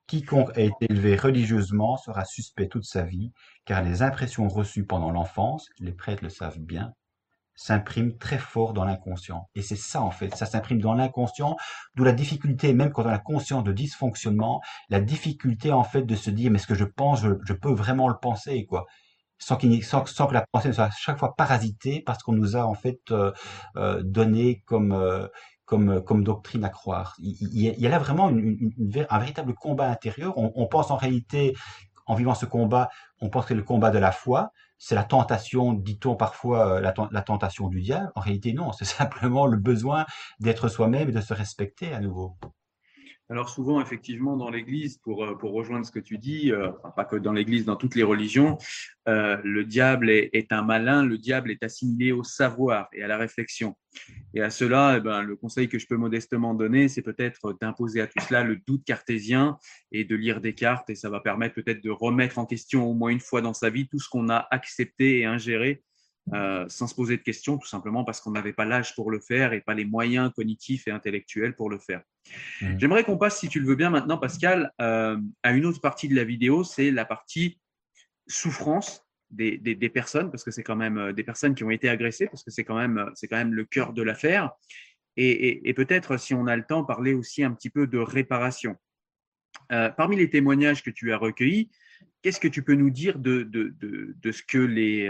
[0.07, 3.33] Quiconque a été élevé religieusement sera suspect toute sa vie,
[3.65, 6.93] car les impressions reçues pendant l'enfance, les prêtres le savent bien,
[7.57, 9.49] s'impriment très fort dans l'inconscient.
[9.55, 11.57] Et c'est ça, en fait, ça s'imprime dans l'inconscient,
[11.95, 16.15] d'où la difficulté, même quand on a conscience de dysfonctionnement, la difficulté, en fait, de
[16.15, 18.85] se dire, mais ce que je pense, je, peux vraiment le penser, quoi.
[19.39, 22.55] Sans, qu'il, sans, sans que la pensée soit à chaque fois parasitée parce qu'on nous
[22.55, 23.31] a, en fait, euh,
[23.75, 25.27] euh, donné comme, euh,
[25.65, 27.15] comme, comme doctrine à croire.
[27.19, 28.71] Il, y a là vraiment une,
[29.09, 30.37] un véritable combat intérieur.
[30.37, 31.55] On, on pense en réalité,
[32.07, 32.89] en vivant ce combat,
[33.21, 37.21] on pense que le combat de la foi, c'est la tentation, dit-on parfois, euh, la,
[37.21, 38.11] tentation du diable.
[38.15, 40.05] En réalité, non, c'est simplement le besoin
[40.39, 42.37] d'être soi-même et de se respecter à nouveau.
[43.29, 47.03] Alors souvent, effectivement, dans l'Église, pour, euh, pour rejoindre ce que tu dis, euh, pas
[47.03, 48.57] que dans l'Église, dans toutes les religions,
[49.09, 53.17] euh, le diable est, un malin, le diable est assimilé au savoir et à la
[53.17, 53.75] réflexion.
[54.33, 57.99] Et à cela, eh ben, le conseil que je peux modestement donner, c'est peut-être d'imposer
[57.99, 59.57] à tout cela le doute cartésien
[59.91, 62.93] et de lire des cartes, et ça va permettre peut-être de remettre en question au
[62.93, 65.83] moins une fois dans sa vie tout ce qu'on a accepté et ingéré
[66.33, 69.19] euh, sans se poser de questions, tout simplement parce qu'on n'avait pas l'âge pour le
[69.19, 72.01] faire et pas les moyens cognitifs et intellectuels pour le faire.
[72.61, 72.79] Mmh.
[72.79, 76.07] J'aimerais qu'on passe, si tu le veux bien maintenant, Pascal, euh, à une autre partie
[76.07, 77.59] de la vidéo, c'est la partie
[78.27, 81.71] souffrance des, des, des personnes, parce que c'est quand même euh, des personnes qui ont
[81.71, 84.51] été agressées, parce que c'est quand même, c'est quand même le cœur de l'affaire.
[85.15, 87.97] Et, et, et peut-être, si on a le temps, parler aussi un petit peu de
[87.97, 88.75] réparation.
[89.71, 91.71] Euh, parmi les témoignages que tu as recueillis,
[92.21, 95.09] qu'est-ce que tu peux nous dire de, de, de, de ce que les,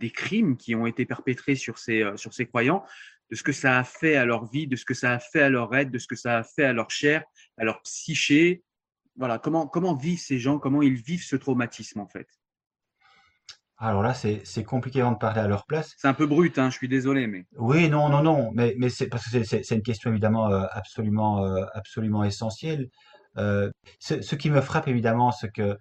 [0.00, 2.84] des crimes qui ont été perpétrés sur ces, euh, sur ces croyants,
[3.30, 5.42] de ce que ça a fait à leur vie, de ce que ça a fait
[5.42, 7.22] à leur aide, de ce que ça a fait à leur chair,
[7.58, 8.64] à leur psyché.
[9.16, 12.26] Voilà, comment, comment vivent ces gens, comment ils vivent ce traumatisme en fait?
[13.82, 15.94] Alors là, c'est compliqué de parler à leur place.
[15.96, 17.46] C'est un peu brut, hein, je suis désolé, mais.
[17.56, 21.46] Oui, non, non, non, mais, mais c'est parce que c'est une question évidemment euh, absolument,
[21.46, 22.90] euh, absolument essentielle.
[23.38, 23.70] Euh,
[24.00, 25.78] ce, qui me frappe évidemment, c'est qu'il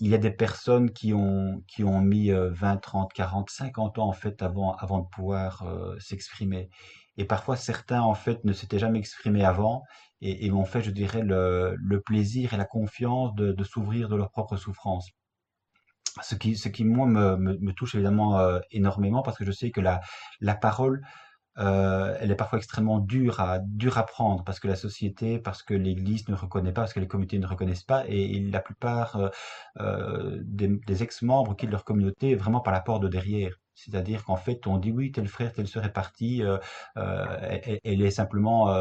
[0.00, 1.62] y a des personnes qui ont
[2.00, 6.68] mis 20, 30, 40, 50 ans en fait avant de pouvoir euh, s'exprimer.
[7.16, 9.82] Et parfois certains en fait ne s'étaient jamais exprimés avant
[10.20, 14.56] et, et fait, je dirais, le, plaisir et la confiance de, s'ouvrir de leur propre
[14.56, 15.08] souffrance.
[16.22, 19.80] Ce qui, ce qui moi me, touche évidemment euh, énormément parce que je sais que
[19.80, 21.02] la parole
[21.58, 25.62] euh, elle est parfois extrêmement dure à dure à prendre parce que la société, parce
[25.62, 29.16] que l'Église ne reconnaît pas, parce que les communautés ne reconnaissent pas, et, la plupart
[29.16, 29.28] euh,
[29.80, 33.56] euh, des, ex-membres quittent leur communauté vraiment par la porte de derrière.
[33.74, 36.58] C'est-à-dire qu'en fait, on dit oui, tel frère, tel sœur est parti, euh,
[36.96, 38.74] elle, elle, est simplement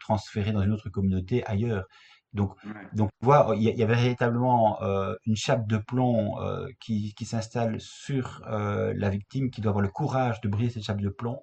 [0.00, 1.86] transférée dans une autre communauté ailleurs.
[2.32, 2.54] Donc,
[2.94, 7.26] donc, tu vois, il y, a véritablement euh, une chape de plomb euh, qui, qui
[7.26, 11.10] s'installe sur euh, la victime, qui doit avoir le courage de briser cette chape de
[11.10, 11.40] plomb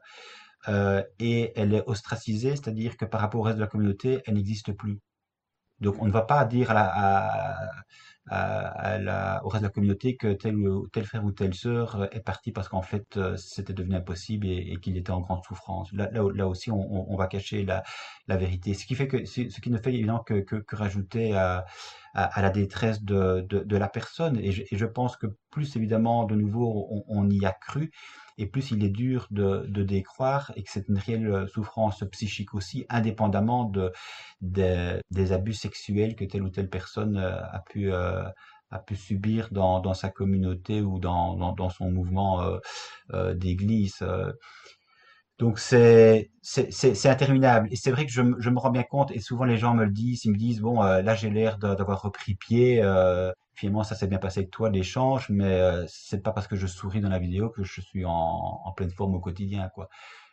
[0.67, 4.35] euh, et elle est ostracisée, c'est-à-dire que par rapport au reste de la communauté, elle
[4.35, 4.99] n'existe plus.
[5.79, 7.55] Donc on ne va pas dire à,
[9.43, 10.55] au reste de la communauté que tel,
[10.91, 14.77] tel frère ou telle sœur est parti parce qu'en fait euh, c'était devenu impossible et,
[14.81, 15.91] qu'il était en grande souffrance.
[15.93, 17.83] Là, aussi on, va cacher la,
[18.37, 18.73] vérité.
[18.73, 20.43] Ce qui fait que ce qui ne fait évidemment que,
[20.75, 21.65] rajouter à,
[22.13, 24.37] la détresse de, la personne.
[24.37, 27.91] Et je, pense que plus évidemment de nouveau on y a cru,
[28.39, 32.53] et plus il est dur de, de décroire et que c'est une réelle souffrance psychique
[32.53, 33.91] aussi, indépendamment de,
[34.41, 38.23] des abus sexuels que telle ou telle personne euh, a pu euh,
[38.71, 42.59] a pu subir dans, dans sa communauté ou dans, dans, son mouvement euh,
[43.13, 44.05] euh d'église.
[45.39, 46.29] Donc c'est
[47.05, 49.73] interminable et c'est vrai que je, je, me rends bien compte et souvent les gens
[49.73, 53.83] me le disent, ils me disent bon là j'ai l'air d'avoir repris pied, euh, finalement
[53.83, 57.01] ça s'est bien passé avec toi l'échange, mais euh, c'est pas parce que je souris
[57.01, 59.89] dans la vidéo que je suis en, en pleine forme au quotidien quoi.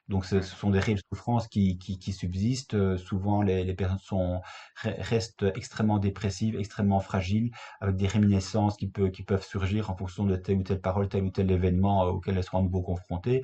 [0.09, 2.75] Donc ce, sont des réelles souffrances qui, qui, qui subsistent.
[2.75, 4.41] Euh, souvent les, les personnes sont
[4.77, 7.51] restent extrêmement dépressives, extrêmement fragiles,
[7.81, 11.09] avec des réminiscences qui, peut, qui peuvent surgir en fonction de telle ou telle parole,
[11.09, 13.43] tel ou tel événement euh, auquel elles seront à nouveau confrontées.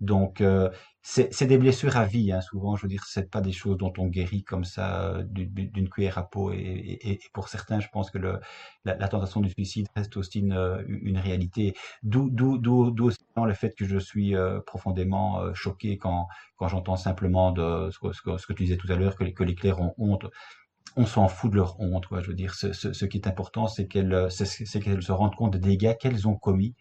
[0.00, 0.68] Donc, euh,
[1.04, 2.76] c'est des blessures à vie, hein, souvent.
[2.76, 6.16] Je veux dire, c'est pas des choses dont on guérit comme ça euh, d'une cuillère
[6.16, 6.52] à peau.
[6.52, 11.74] Et, pour certains, je pense que la, tentation du suicide reste aussi une, une réalité.
[12.04, 16.28] D'où le fait que je suis euh, profondément euh, choqué quand,
[16.60, 19.80] j'entends simplement ce que, ce, que, tu disais tout à l'heure, que, que les clercs
[19.80, 20.26] ont honte
[20.96, 22.06] on s'en fout de leur honte.
[22.06, 22.20] Quoi.
[22.20, 26.28] Je veux dire, ce, qui est important, c'est qu'elles se rendent compte des dégâts qu'elles
[26.28, 26.74] ont commis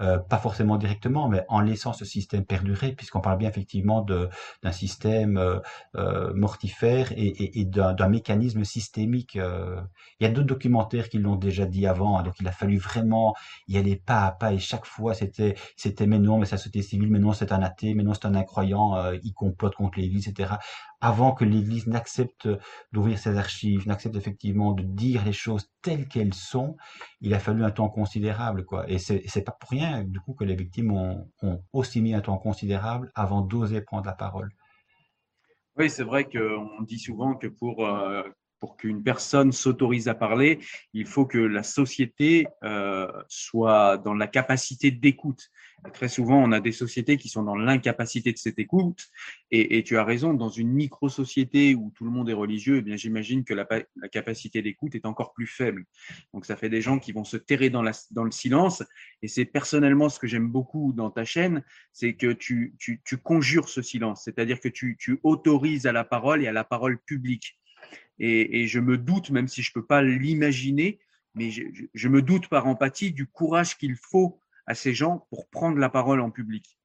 [0.00, 4.72] euh, pas forcément directement, mais en laissant ce système perdurer, puisqu'on parle bien effectivement d'un
[4.72, 5.58] système euh,
[5.96, 9.34] euh, mortifère et, d'un mécanisme systémique.
[9.34, 12.78] il y a d'autres documentaires qui l'ont déjà dit avant, hein, donc il a fallu
[12.78, 13.34] vraiment
[13.68, 16.82] y aller pas à pas, et chaque fois c'était c'était mais non, mais ça c'était
[16.82, 20.28] civil, mais non c'est un athée, mais non c'est un incroyant, il complote contre l'Église,
[20.28, 20.54] etc
[21.00, 22.48] avant que l'Église n'accepte
[22.92, 26.76] d'ouvrir ses archives, n'accepte effectivement de dire les choses telles qu'elles sont,
[27.20, 28.88] il a fallu un temps considérable, quoi.
[28.90, 31.30] Et c'est, pas pour rien, du coup, que les victimes ont,
[31.72, 34.50] aussi mis un temps considérable avant d'oser prendre la parole.
[35.76, 38.22] Oui, c'est vrai qu'on dit souvent que pour euh,
[38.60, 40.60] pour qu'une personne s'autorise à parler,
[40.92, 45.50] il faut que la société euh, soit dans la capacité d'écoute.
[45.94, 49.08] Très souvent, on a des sociétés qui sont dans l'incapacité de cette écoute.
[49.50, 52.96] Et, tu as raison, dans une micro-société où tout le monde est religieux, eh bien,
[52.96, 53.66] j'imagine que la,
[54.12, 55.86] capacité d'écoute est encore plus faible.
[56.34, 58.82] Donc, ça fait des gens qui vont se terrer dans, le silence.
[59.22, 62.76] Et c'est personnellement ce que j'aime beaucoup dans ta chaîne, c'est que tu,
[63.24, 64.22] conjures ce silence.
[64.24, 67.59] C'est-à-dire que tu autorises à la parole et à la parole publique.
[68.18, 70.98] Et, je me doute, même si je ne peux pas l'imaginer,
[71.34, 75.78] mais je, me doute par empathie du courage qu'il faut à ces gens pour prendre
[75.78, 76.78] la parole en public.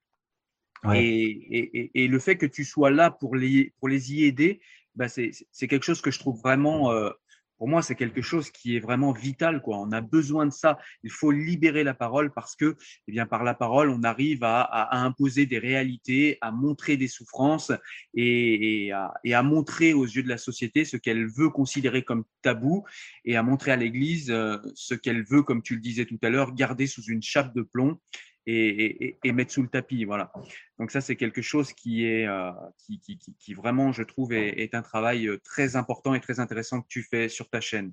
[0.94, 4.62] Et, le fait que tu sois là pour les, pour les y aider,
[4.96, 7.10] bah c'est quelque chose que je trouve vraiment euh,
[7.58, 9.62] pour moi, c'est quelque chose qui est vraiment vital.
[9.62, 9.78] Quoi.
[9.80, 10.78] On a besoin de ça.
[11.04, 12.76] Il faut libérer la parole parce que,
[13.08, 17.72] eh bien, par la parole, on arrive à, imposer des réalités, à montrer des souffrances
[18.14, 22.04] et, et, à, et, à, montrer aux yeux de la société ce qu'elle veut considérer
[22.04, 22.84] comme tabou
[23.24, 26.30] et à montrer à l'Église euh, ce qu'elle veut, comme tu le disais tout à
[26.30, 28.00] l'heure, garder sous une chape de plomb
[28.48, 30.04] et, et, mettre sous le tapis.
[30.06, 30.32] Voilà.
[30.80, 34.62] Donc ça, c'est quelque chose qui est euh, qui, qui, qui, vraiment, je trouve, est,
[34.62, 37.92] est, un travail euh, très important et très intéressant que tu fais sur ta chaîne.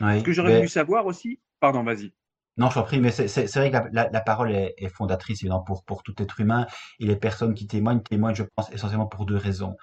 [0.00, 2.12] Ce que j'aurais voulu savoir aussi, pardon, vas-y.
[2.58, 5.62] Non, je t'en prie, mais c'est vrai que la, la, parole est, est, fondatrice évidemment
[5.62, 6.66] pour, pour tout être humain
[7.00, 9.76] et les personnes qui témoignent témoignent, je pense, essentiellement pour deux raisons.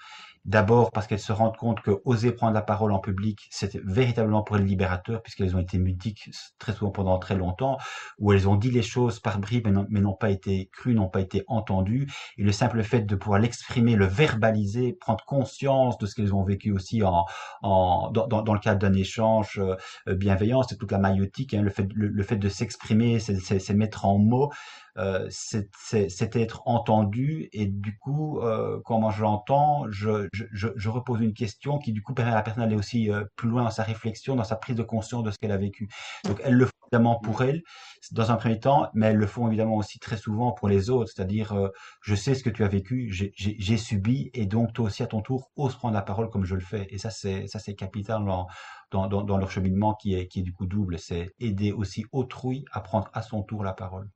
[0.45, 4.43] D'abord parce qu'elles se rendent compte que oser prendre la parole en public, c'est véritablement
[4.43, 6.29] pour elles libérateur, puisqu'elles ont été mudiques
[6.59, 7.77] très souvent pendant très longtemps,
[8.19, 11.21] où elles ont dit les choses par bribes, mais n'ont pas été crues, n'ont pas
[11.21, 12.11] été entendues.
[12.37, 16.43] Et le simple fait de pouvoir l'exprimer, le verbaliser, prendre conscience de ce qu'elles ont
[16.43, 17.25] vécu aussi en,
[17.61, 21.87] en dans, le cadre d'un échange euh, bienveillant, c'est toute la maïotique, hein, le fait,
[21.93, 24.51] le, fait de s'exprimer, c'est mettre en mots,
[24.97, 30.89] euh, c'est être entendu et du coup, euh, quand moi je l'entends, je, je, je,
[30.89, 33.63] repose une question qui du coup permet à la personne d'aller aussi euh, plus loin
[33.63, 35.89] dans sa réflexion, dans sa prise de conscience de ce qu'elle a vécu.
[36.25, 37.63] Donc elles le font évidemment pour elle
[38.11, 41.11] dans un premier temps, mais elles le font évidemment aussi très souvent pour les autres,
[41.15, 41.69] c'est-à-dire euh,
[42.01, 45.21] je sais ce que tu as vécu, j'ai subi et donc toi aussi à ton
[45.21, 46.85] tour ose prendre la parole comme je le fais.
[46.91, 48.47] Et ça c'est ça c'est capital dans,
[48.91, 52.05] dans, dans, dans leur cheminement qui est qui est du coup double, c'est aider aussi
[52.11, 54.09] autrui à prendre à son tour la parole.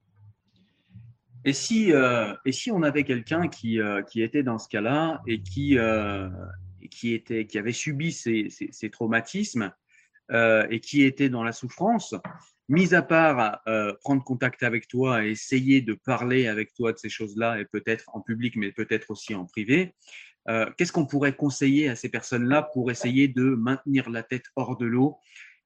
[1.47, 5.21] Et si, euh, et si on avait quelqu'un qui, euh, qui était dans ce cas-là
[5.27, 6.27] et qui, euh,
[6.91, 9.73] qui, était, qui avait subi ces, ces, ces traumatismes
[10.29, 12.13] et qui était dans la souffrance,
[12.67, 13.61] mis à part
[14.03, 18.03] prendre contact avec toi et essayer de parler avec toi de ces choses-là, et peut-être
[18.11, 19.95] en public, mais peut-être aussi en privé,
[20.75, 24.85] qu'est-ce qu'on pourrait conseiller à ces personnes-là pour essayer de maintenir la tête hors de
[24.85, 25.17] l'eau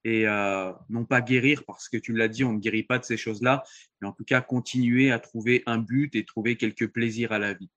[0.04, 3.06] et euh, non pas guérir parce que tu l'as dit, on ne guérit pas de
[3.06, 3.64] ces choses-là,
[4.02, 7.54] mais en tout cas continuer à trouver un but et trouver quelques plaisirs à la
[7.54, 7.70] vie.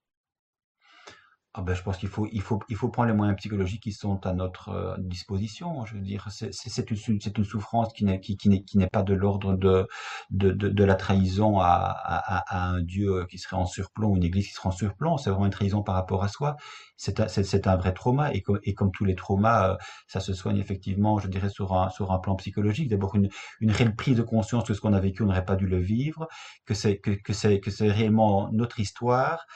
[1.56, 3.92] Ah ben, je pense qu'il faut, il faut, il faut prendre les moyens psychologiques qui
[3.92, 5.84] sont à notre euh, disposition.
[5.84, 9.54] Je veux dire, c'est une, une souffrance qui n'est, qui, qui n'est, pas de l'ordre
[9.54, 9.86] de,
[10.30, 14.48] de, de, la trahison à, à, à, un Dieu qui serait en surplomb, une Église
[14.48, 15.16] qui serait en surplomb.
[15.16, 16.56] C'est vraiment une trahison par rapport à soi.
[16.96, 19.76] C'est un, un vrai trauma et, et comme tous les traumas, euh,
[20.08, 22.88] ça se soigne effectivement, je dirais, sur un, sur un plan psychologique.
[22.88, 23.28] D'abord une,
[23.60, 25.78] une réelle prise de conscience que ce qu'on a vécu, on n'aurait pas dû le
[25.78, 26.26] vivre,
[26.66, 29.46] que c'est, que c'est, que c'est réellement notre histoire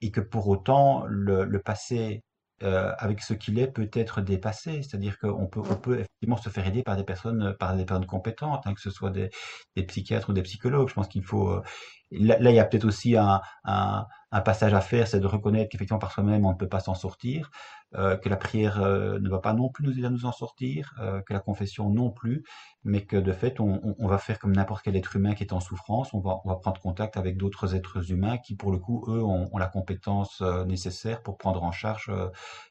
[0.00, 2.22] et que pour autant le, le passé
[2.64, 6.48] euh, avec ce qu'il est peut être dépassé, c'est-à-dire qu'on peut, on peut effectivement se
[6.48, 9.30] faire aider par des personnes, par des personnes compétentes, hein, que ce soit des,
[9.76, 10.88] des, psychiatres ou des psychologues.
[10.88, 11.62] Je pense qu'il faut, euh,
[12.10, 15.70] là, il y a peut-être aussi un, un, un, passage à faire, c'est de reconnaître
[15.70, 17.48] qu'effectivement par soi-même on ne peut pas s'en sortir,
[17.94, 20.94] que la prière euh, ne va pas non plus nous aider à nous en sortir,
[21.00, 22.44] euh, que la confession non plus,
[22.84, 25.60] mais que de fait on, va faire comme n'importe quel être humain qui est en
[25.60, 29.56] souffrance, on va, prendre contact avec d'autres êtres humains qui pour le coup eux ont,
[29.58, 32.12] la compétence nécessaire pour prendre en charge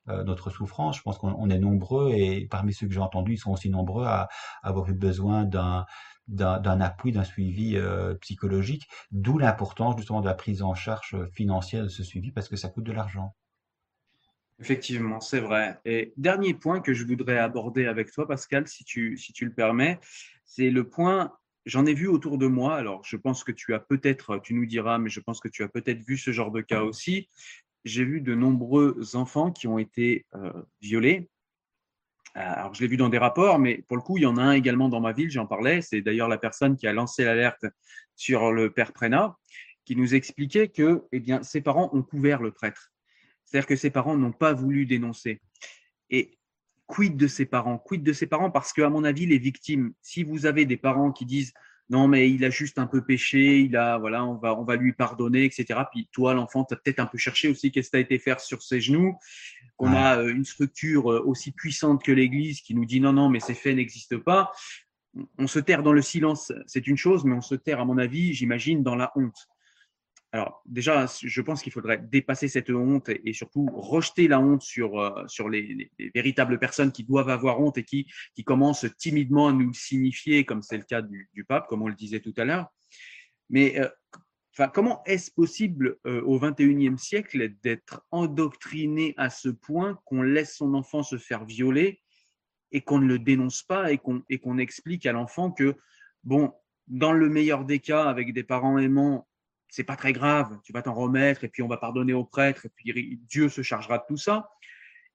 [0.08, 0.98] notre souffrance.
[0.98, 4.06] Je pense qu'on est nombreux et parmi ceux que j'ai entendus, ils sont aussi nombreux
[4.06, 4.30] à,
[4.64, 5.86] avoir eu besoin d'un
[6.28, 11.28] d'un appui, d'un suivi euh, psychologique, d'où l'importance justement de la prise en charge euh,
[11.28, 13.34] financière de ce suivi parce que ça coûte de l'argent.
[14.60, 15.80] Effectivement, c'est vrai.
[15.86, 19.54] Et dernier point que je voudrais aborder avec toi, Pascal, si tu, si tu le
[19.54, 20.00] permets,
[20.46, 21.32] c'est le point
[21.68, 22.76] j'en ai vu autour de moi.
[22.76, 25.64] Alors, je pense que tu as peut-être, tu nous diras, mais je pense que tu
[25.64, 27.30] as peut-être vu ce genre de cas aussi.
[27.86, 30.52] J'ai vu de nombreux enfants qui ont été euh,
[30.82, 31.30] violés.
[32.36, 34.38] Euh, alors, je l'ai vu dans des rapports, mais pour le coup, il y en
[34.38, 35.82] a un également dans ma ville, j'en parlais.
[35.82, 37.66] C'est d'ailleurs la personne qui a lancé l'alerte
[38.16, 39.36] sur le père Prénat,
[39.86, 42.92] qui nous expliquait que eh bien, ses parents ont couvert le prêtre.
[43.48, 45.42] C'est-à-dire que ses parents n'ont pas voulu dénoncer.
[46.10, 46.38] Et
[46.86, 47.78] quid de ses parents?
[47.78, 48.52] Quid de ses parents?
[48.52, 51.54] Parce qu'à mon avis, les victimes, si vous avez des parents qui disent
[51.90, 54.76] non, mais il a juste un peu péché, il a, voilà, on va, on va
[54.76, 55.80] lui pardonner, etc.
[55.90, 58.20] Puis toi, l'enfant, tu as peut-être un peu cherché aussi qu'est-ce que tu as été
[58.20, 59.16] faire sur ses genoux,
[59.78, 63.30] qu'on a euh, une structure euh, aussi puissante que l'Église qui nous dit non, non,
[63.30, 64.52] mais ces faits n'existent pas.
[65.38, 67.98] On se terre dans le silence, c'est une chose, mais on se terre, à mon
[67.98, 69.48] avis, j'imagine, dans la honte.
[70.38, 75.02] Alors déjà, je pense qu'il faudrait dépasser cette honte et, surtout rejeter la honte sur,
[75.02, 79.52] euh, sur les, véritables personnes qui doivent avoir honte et qui, qui commencent timidement à
[79.52, 82.68] nous signifier, comme c'est le cas du, pape, comme on le disait tout à l'heure.
[83.50, 83.90] Mais euh,
[84.54, 90.56] enfin, comment est-ce possible euh, au XXIe siècle d'être endoctriné à ce point qu'on laisse
[90.56, 92.00] son enfant se faire violer
[92.72, 95.76] et qu'on ne le dénonce pas et qu'on explique à l'enfant que,
[96.24, 96.54] bon,
[96.86, 99.28] dans le meilleur des cas, avec des parents aimants,
[99.70, 102.66] c'est pas très grave, tu vas t'en remettre et puis on va pardonner au prêtre
[102.66, 104.50] et puis Dieu se chargera de tout ça.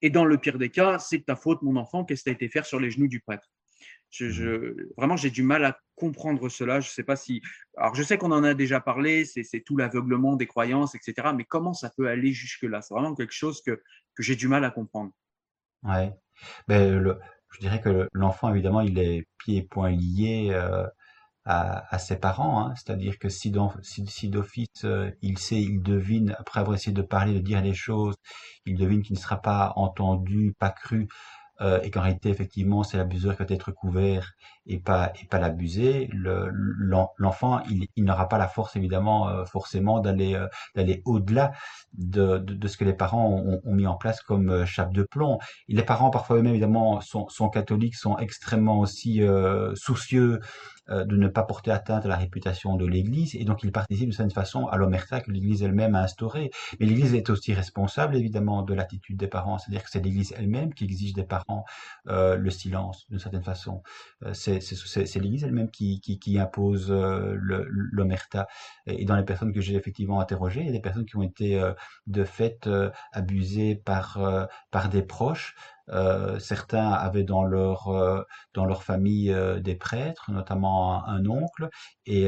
[0.03, 2.31] Et dans le pire des cas, c'est de ta faute, mon enfant, qu'est-ce que tu
[2.31, 3.49] as été faire sur les genoux du prêtre?
[4.11, 4.75] Je, mmh.
[4.97, 6.81] Vraiment, j'ai du mal à comprendre cela.
[6.81, 7.41] Je sais pas si.
[7.77, 11.29] Alors, je sais qu'on en a déjà parlé, c'est tout l'aveuglement des croyances, etc.
[11.35, 12.83] Mais comment ça peut aller jusque-là?
[12.83, 13.83] C'est vraiment quelque chose que,
[14.15, 15.13] que j'ai du mal à comprendre.
[15.83, 16.13] Ouais.
[16.69, 17.19] Ben, le,
[17.53, 20.49] je dirais que l'enfant, évidemment, il est pieds et poings liés.
[20.51, 20.87] Euh,
[21.45, 22.75] à, ses parents, hein.
[22.77, 27.35] c'est-à-dire que si, si, d'office euh, il sait, il devine, après avoir essayé de parler,
[27.35, 28.15] de dire les choses,
[28.65, 31.09] il devine qu'il ne sera pas entendu, pas cru,
[31.61, 34.33] euh, et qu'en réalité effectivement c'est l'abuseur qui va être couvert
[34.67, 40.01] et pas et pas l'abuser, l'enfant il, il n'aura pas la force évidemment euh, forcément
[40.01, 40.41] d'aller
[40.75, 41.53] d'aller au-delà
[41.93, 45.39] de, de, ce que les parents ont, ont mis en place comme chape de plomb.
[45.69, 49.21] Les parents parfois eux-mêmes évidemment sont, sont catholiques, sont extrêmement aussi
[49.75, 50.41] soucieux euh,
[50.89, 54.15] de ne pas porter atteinte à la réputation de l'Église, et donc il participe de
[54.15, 56.51] cette façon à l'omerta que l'Église elle-même a instauré.
[56.81, 60.75] Mais l'Église est aussi responsable, évidemment, de l'attitude des parents, c'est-à-dire que c'est l'Église elle-même
[60.75, 61.65] qui exige des parents
[62.09, 63.83] euh, le silence, d'une certaine façon.
[64.25, 68.49] Euh, c'est l'Église elle-même qui, qui, qui, impose euh, l'omerta.
[68.87, 71.23] Et dans les personnes que j'ai effectivement interrogées, il y a des personnes qui ont
[71.23, 71.61] été
[72.07, 72.69] de fait
[73.13, 74.19] abusées par,
[74.71, 75.55] par des proches,
[75.89, 78.23] euh, certains avaient dans leur euh,
[78.55, 81.69] dans leur famille euh, des prêtres, notamment un, oncle,
[82.07, 82.27] et,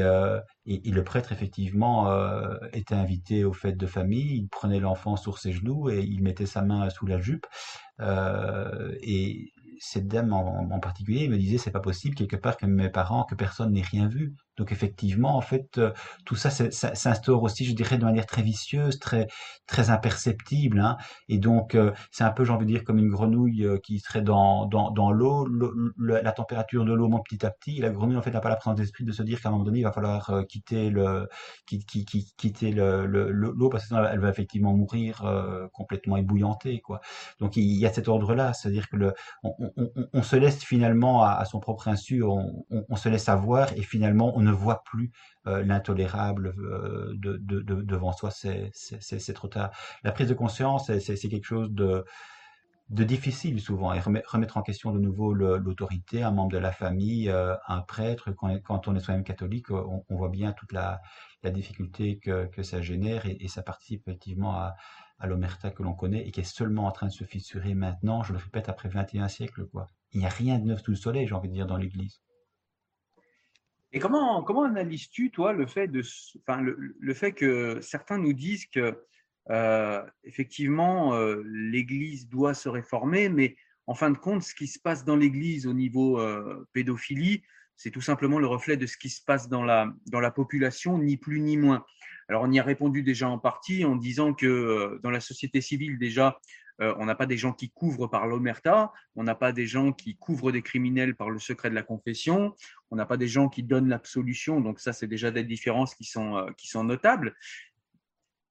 [0.65, 2.09] et, le prêtre effectivement
[2.73, 4.37] était invité aux fêtes de famille.
[4.37, 7.45] Il prenait l'enfant sur ses genoux et il mettait sa main sous la jupe.
[7.99, 13.25] et cette dame en, particulier me disait c'est pas possible quelque part que mes parents
[13.25, 15.91] que personne n'ait rien vu donc effectivement en fait euh,
[16.25, 19.27] tout ça s'instaure aussi je dirais de manière très vicieuse très
[19.67, 20.97] très imperceptible hein.
[21.27, 23.99] et donc euh, c'est un peu j'ai envie de dire comme une grenouille euh, qui
[23.99, 25.47] serait dans dans, dans l'eau.
[25.97, 27.79] La température de l'eau monte petit à petit.
[27.79, 29.63] La grenouille en fait n'a pas la présence d'esprit de se dire qu'à un moment
[29.63, 31.27] donné il va falloir quitter le
[31.65, 35.23] quitter le l'eau parce que sinon elle va effectivement mourir
[35.73, 37.01] complètement ébouillantée quoi.
[37.39, 40.63] Donc il y a cet ordre là c'est à dire que le on, se laisse
[40.63, 45.11] finalement à, son propre insu, on, se laisse avoir et finalement on ne voit plus
[45.47, 48.31] euh, l'intolérable euh, de, devant soi.
[48.31, 49.71] C'est trop tard.
[50.03, 52.05] La prise de conscience, c'est quelque chose de,
[52.89, 57.55] difficile souvent et remettre en question de nouveau l'autorité, un membre de la famille, euh,
[57.67, 61.01] un prêtre, quand, on est soi-même catholique, on, voit bien toute la,
[61.43, 64.75] difficulté que, ça génère et ça participe effectivement à,
[65.19, 68.23] à l'omerta que l'on connaît et qui est seulement en train de se fissurer maintenant,
[68.23, 69.65] je le répète, après 21 siècles.
[69.67, 69.87] Quoi.
[70.13, 72.21] Il n'y a rien de neuf sous le soleil, j'ai envie de dire, dans l'Église.
[73.95, 76.01] Et comment, comment analyses-tu, toi, le fait, de,
[76.45, 79.01] enfin, le, fait que certains nous disent que,
[79.49, 83.55] euh, effectivement, euh, l'Église doit se réformer, mais
[83.87, 87.43] en fin de compte, ce qui se passe dans l'Église au niveau euh, pédophilie,
[87.77, 90.97] c'est tout simplement le reflet de ce qui se passe dans la, dans la population,
[90.97, 91.85] ni plus ni moins.
[92.27, 95.97] Alors, on y a répondu déjà en partie en disant que dans la société civile,
[95.97, 96.37] déjà,
[96.81, 99.91] euh, on n'a pas des gens qui couvrent par l'omerta, on n'a pas des gens
[99.91, 102.53] qui couvrent des criminels par le secret de la confession,
[102.91, 104.61] on n'a pas des gens qui donnent l'absolution.
[104.61, 107.35] Donc, ça, c'est déjà des différences qui sont, euh, qui sont notables.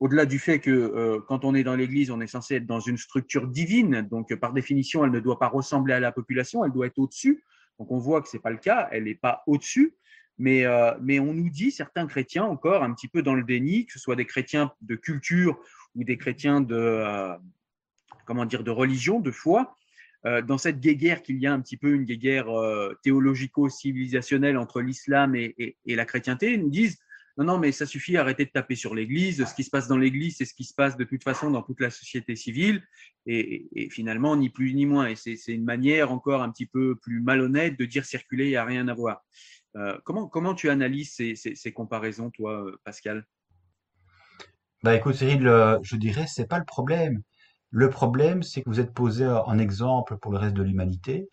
[0.01, 2.99] Au-delà du fait que quand on est dans l'Église, on est censé être dans une
[2.99, 6.89] structure divine, donc par définition, elle ne doit pas ressembler à la population, elle doit
[6.89, 7.45] être au-dessus.
[7.79, 9.95] Donc on voit que ce n'est pas le cas, elle n'est pas au-dessus.
[10.39, 13.87] Mais, euh, mais on nous dit, certains chrétiens encore, un petit peu dans le déni,
[13.87, 15.59] que ce soit des chrétiens de culture
[15.95, 17.37] ou des chrétiens de, euh,
[18.25, 19.77] comment dire, de religion, de foi,
[20.47, 22.47] dans cette guéguerre qu'il y a un petit peu une guéguerre
[23.03, 26.99] théologico-civilisationnelle entre l'islam et, la chrétienté, ils nous disent
[27.37, 29.45] non, non, mais ça suffit, arrêtez de taper sur l'Église.
[29.45, 31.63] Ce qui se passe dans l'Église, c'est ce qui se passe de toute façon dans
[31.63, 32.83] toute la société civile.
[33.27, 35.09] Et, finalement, ni plus ni moins.
[35.09, 38.57] Et c'est une manière encore un petit peu plus malhonnête de dire circuler, il n'y
[38.57, 39.25] a rien à voir.
[39.77, 43.27] Euh, comment, comment tu analyses ces, ces, comparaisons, toi, Pascal?
[44.85, 47.23] Bah écoute Cyril, euh, je dirais c'est pas le problème.
[47.77, 51.29] Le problème, c'est que vous êtes posé en exemple pour le reste de l'humanité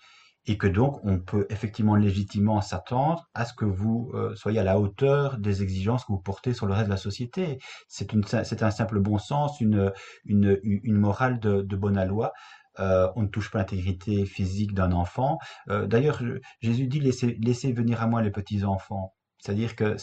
[0.48, 4.64] et que donc on peut effectivement légitimement s'attendre à ce que vous euh, soyez à
[4.64, 7.60] la hauteur des exigences que vous portez sur le reste de la société.
[7.88, 9.94] C'est un simple bon sens, une,
[10.26, 12.32] une, morale de, de bonne loi.
[12.80, 15.38] Euh, on ne touche pas l'intégrité physique d'un enfant.
[15.70, 16.24] Euh, d'ailleurs,
[16.60, 19.14] Jésus dit laissez, laissez venir à moi les petits enfants.
[19.38, 19.96] C'est-à-dire que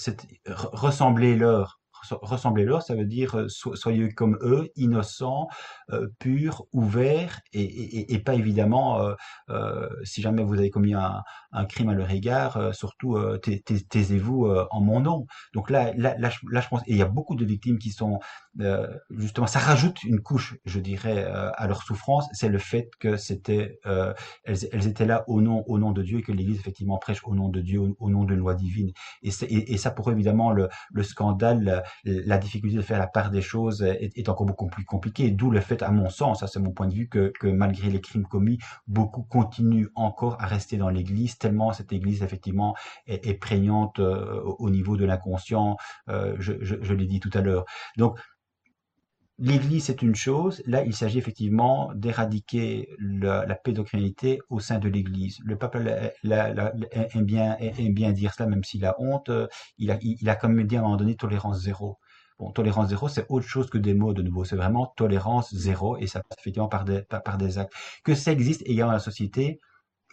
[0.47, 1.81] ressemblez-leur
[2.11, 5.49] ressemblez-leur, ça veut dire euh, soyez comme eux, innocents,
[5.93, 9.15] euh, purs, ouverts, et, pas évidemment,
[9.49, 11.23] euh, si jamais vous avez commis un,
[11.69, 13.19] crime à leur égard, surtout
[13.89, 15.27] taisez-vous en mon nom.
[15.55, 18.21] Donc là, là, là, je pense, et il y a beaucoup de victimes qui sont
[19.11, 23.79] justement, ça rajoute une couche, je dirais, à leur souffrance, c'est le fait que c'était,
[24.45, 27.35] elles, étaient là au nom, au nom de Dieu et que l'Église effectivement prêche au
[27.35, 28.93] nom de Dieu, au, nom d'une loi divine.
[29.23, 30.69] Et, et, ça pour évidemment le
[31.03, 35.31] scandale la difficulté de faire la part des choses est, encore beaucoup plus compliquée.
[35.31, 38.01] D'où le fait, à mon sens, ça c'est mon point de vue, que, malgré les
[38.01, 42.75] crimes commis, beaucoup continuent encore à rester dans l'Église, tellement cette Église effectivement
[43.07, 45.77] est, prégnante euh, au niveau de l'inconscient.
[46.09, 46.53] Euh, je,
[46.93, 47.65] l'ai dit tout à l'heure.
[47.97, 48.19] Donc
[49.41, 50.63] L'Église, c'est une chose.
[50.67, 55.39] Là, il s'agit effectivement d'éradiquer la, pédocriminalité au sein de l'Église.
[55.45, 59.31] Le pape aime, bien, aime bien dire cela, même s'il a honte.
[59.79, 61.99] Il a, il a quand même dit à un moment donné tolérance zéro.
[62.41, 64.45] Bon, tolérance zéro, c'est autre chose que des mots de nouveau.
[64.45, 67.73] C'est vraiment tolérance zéro et ça passe effectivement par des, par, des actes.
[68.05, 69.61] Que ça existe également dans la société,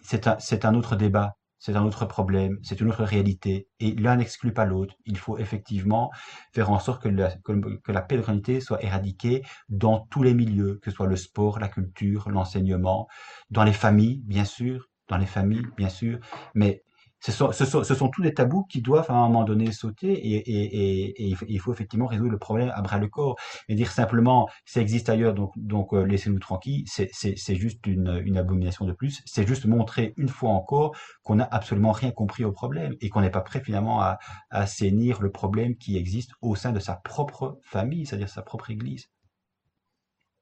[0.04, 1.36] c'est un, c'est un autre débat
[1.66, 4.94] c'est un autre problème, c'est une autre réalité, et l'un n'exclut pas l'autre.
[5.08, 6.12] Il faut effectivement
[6.54, 10.92] faire en sorte que la, que, la pédophilie soit éradiquée dans tous les milieux, que
[10.92, 13.08] ce soit le sport, la culture, l'enseignement,
[13.50, 16.20] dans les familles, bien sûr, dans les familles, bien sûr,
[16.54, 16.84] mais
[17.26, 21.24] ce sont, ce, sont, tous des tabous qui doivent à un moment donné sauter et,
[21.24, 23.36] il faut effectivement résoudre le problème à bras le corps.
[23.68, 28.86] Et dire simplement ça existe ailleurs, donc, donc euh, laissez-nous tranquilles, c'est juste une, abomination
[28.86, 29.24] de plus.
[29.26, 33.22] C'est juste montrer une fois encore qu'on n'a absolument rien compris au problème et qu'on
[33.22, 34.20] n'est pas prêt finalement à,
[34.52, 38.70] à assainir le problème qui existe au sein de sa propre famille, c'est-à-dire sa propre
[38.70, 39.10] église.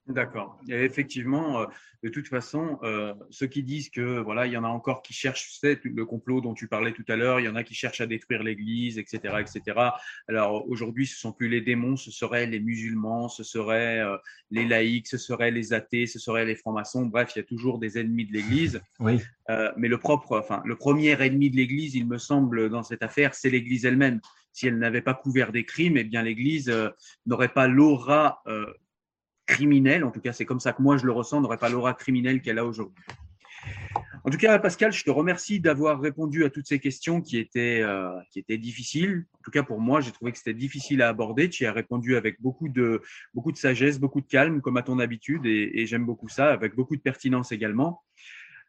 [0.07, 0.59] D'accord.
[0.67, 1.65] Et effectivement, euh,
[2.03, 5.13] de toute façon, euh, ceux qui disent que voilà, il y en a encore qui
[5.13, 7.73] cherchent, tu le complot dont tu parlais tout à l'heure, il y en a qui
[7.73, 9.79] cherchent à détruire l'Église, etc., etc.
[10.27, 14.17] Alors aujourd'hui, ce sont plus les démons, ce seraient les musulmans, ce seraient euh,
[14.51, 17.05] les laïcs, ce seraient les athées, ce seraient les francs-maçons.
[17.05, 18.81] Bref, il y a toujours des ennemis de l'Église.
[18.99, 19.21] Oui.
[19.77, 23.35] mais le propre, enfin, le premier ennemi de l'Église, il me semble, dans cette affaire,
[23.35, 24.19] c'est l'Église elle-même
[24.55, 26.71] si elle n'avait pas couvert des crimes, eh bien l'Église
[27.25, 28.43] n'aurait pas l'aura
[29.45, 31.93] criminelle, en tout cas c'est comme ça que moi je le ressens, n'aurait pas l'aura
[31.93, 33.03] criminelle qu'elle a aujourd'hui.
[34.25, 37.81] En tout cas, Pascal, je te remercie d'avoir répondu à toutes ces questions qui étaient,
[37.81, 39.25] euh, qui étaient difficiles.
[39.33, 41.49] En tout cas, pour moi, j'ai trouvé que c'était difficile à aborder.
[41.49, 43.01] Tu as répondu avec beaucoup de,
[43.33, 46.73] beaucoup de sagesse, beaucoup de calme, comme à ton habitude, et, j'aime beaucoup ça, avec
[46.75, 48.01] beaucoup de pertinence également.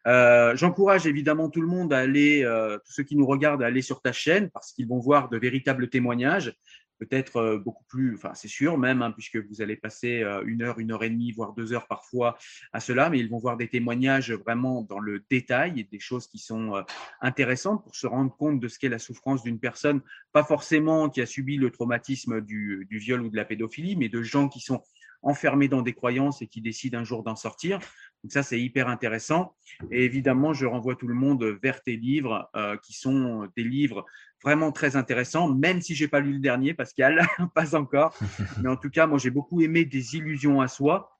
[0.07, 3.67] Euh, j'encourage évidemment tout le monde à aller, euh, tous ceux qui nous regardent, à
[3.67, 6.53] aller sur ta chaîne parce qu'ils vont voir de véritables témoignages
[6.99, 10.91] peut-être beaucoup plus, enfin c'est sûr même, hein, puisque vous allez passer une heure, une
[10.91, 12.37] heure et demie, voire deux heures parfois
[12.73, 16.39] à cela, mais ils vont voir des témoignages vraiment dans le détail des choses qui
[16.39, 16.83] sont
[17.21, 21.21] intéressantes pour se rendre compte de ce qu'est la souffrance d'une personne, pas forcément qui
[21.21, 24.81] a subi le traumatisme du viol ou de la pédophilie, mais de gens qui sont
[25.25, 27.79] enfermés dans des croyances et qui décident un jour d'en sortir.
[28.23, 29.55] Donc ça, c'est hyper intéressant.
[29.91, 32.49] Et évidemment, je renvoie tout le monde vers tes livres,
[32.83, 34.05] qui sont des livres
[34.45, 38.15] vraiment très intéressant, même si j'ai pas lu le dernier, Pascal, pas encore.
[38.61, 41.17] Mais en tout cas, moi, j'ai beaucoup aimé des illusions à soi,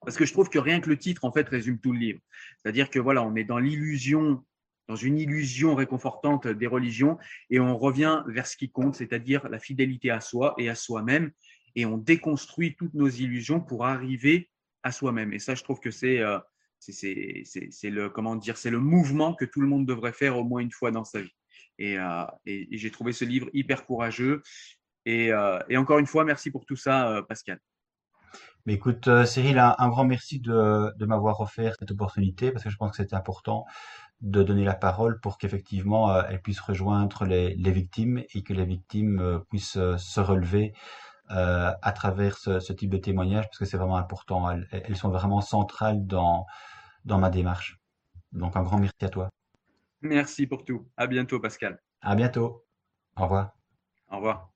[0.00, 2.20] parce que je trouve que rien que le titre, en fait, résume tout le livre.
[2.58, 4.44] C'est-à-dire que voilà, on est dans l'illusion,
[4.88, 7.18] dans une illusion réconfortante des religions,
[7.50, 11.30] et on revient vers ce qui compte, c'est-à-dire la fidélité à soi et à soi-même,
[11.76, 14.50] et on déconstruit toutes nos illusions pour arriver
[14.82, 15.32] à soi-même.
[15.32, 16.38] Et ça, je trouve que c'est euh,
[16.80, 20.60] c'est le comment dire, c'est le mouvement que tout le monde devrait faire au moins
[20.60, 21.34] une fois dans sa vie.
[21.80, 24.42] Euh, et, j'ai trouvé ce livre hyper courageux.
[25.04, 27.60] Et, euh, encore une fois, merci pour tout ça, euh, Pascal.
[28.68, 32.96] Écoute, Cyril, un, grand merci de, m'avoir offert cette opportunité parce que je pense que
[32.96, 33.64] c'était important
[34.22, 39.40] de donner la parole pour qu'effectivement elle puisse rejoindre les, victimes et que les victimes
[39.50, 40.72] puissent se relever
[41.28, 44.50] à travers ce, type de témoignage parce que c'est vraiment important.
[44.50, 46.46] elles, sont vraiment centrales dans
[47.04, 47.78] dans ma démarche.
[48.32, 49.28] Donc un grand merci à toi.
[50.02, 50.88] Merci pour tout.
[50.96, 51.80] À bientôt, Pascal.
[52.00, 52.64] À bientôt.
[53.16, 53.52] Au revoir.
[54.10, 54.55] Au revoir.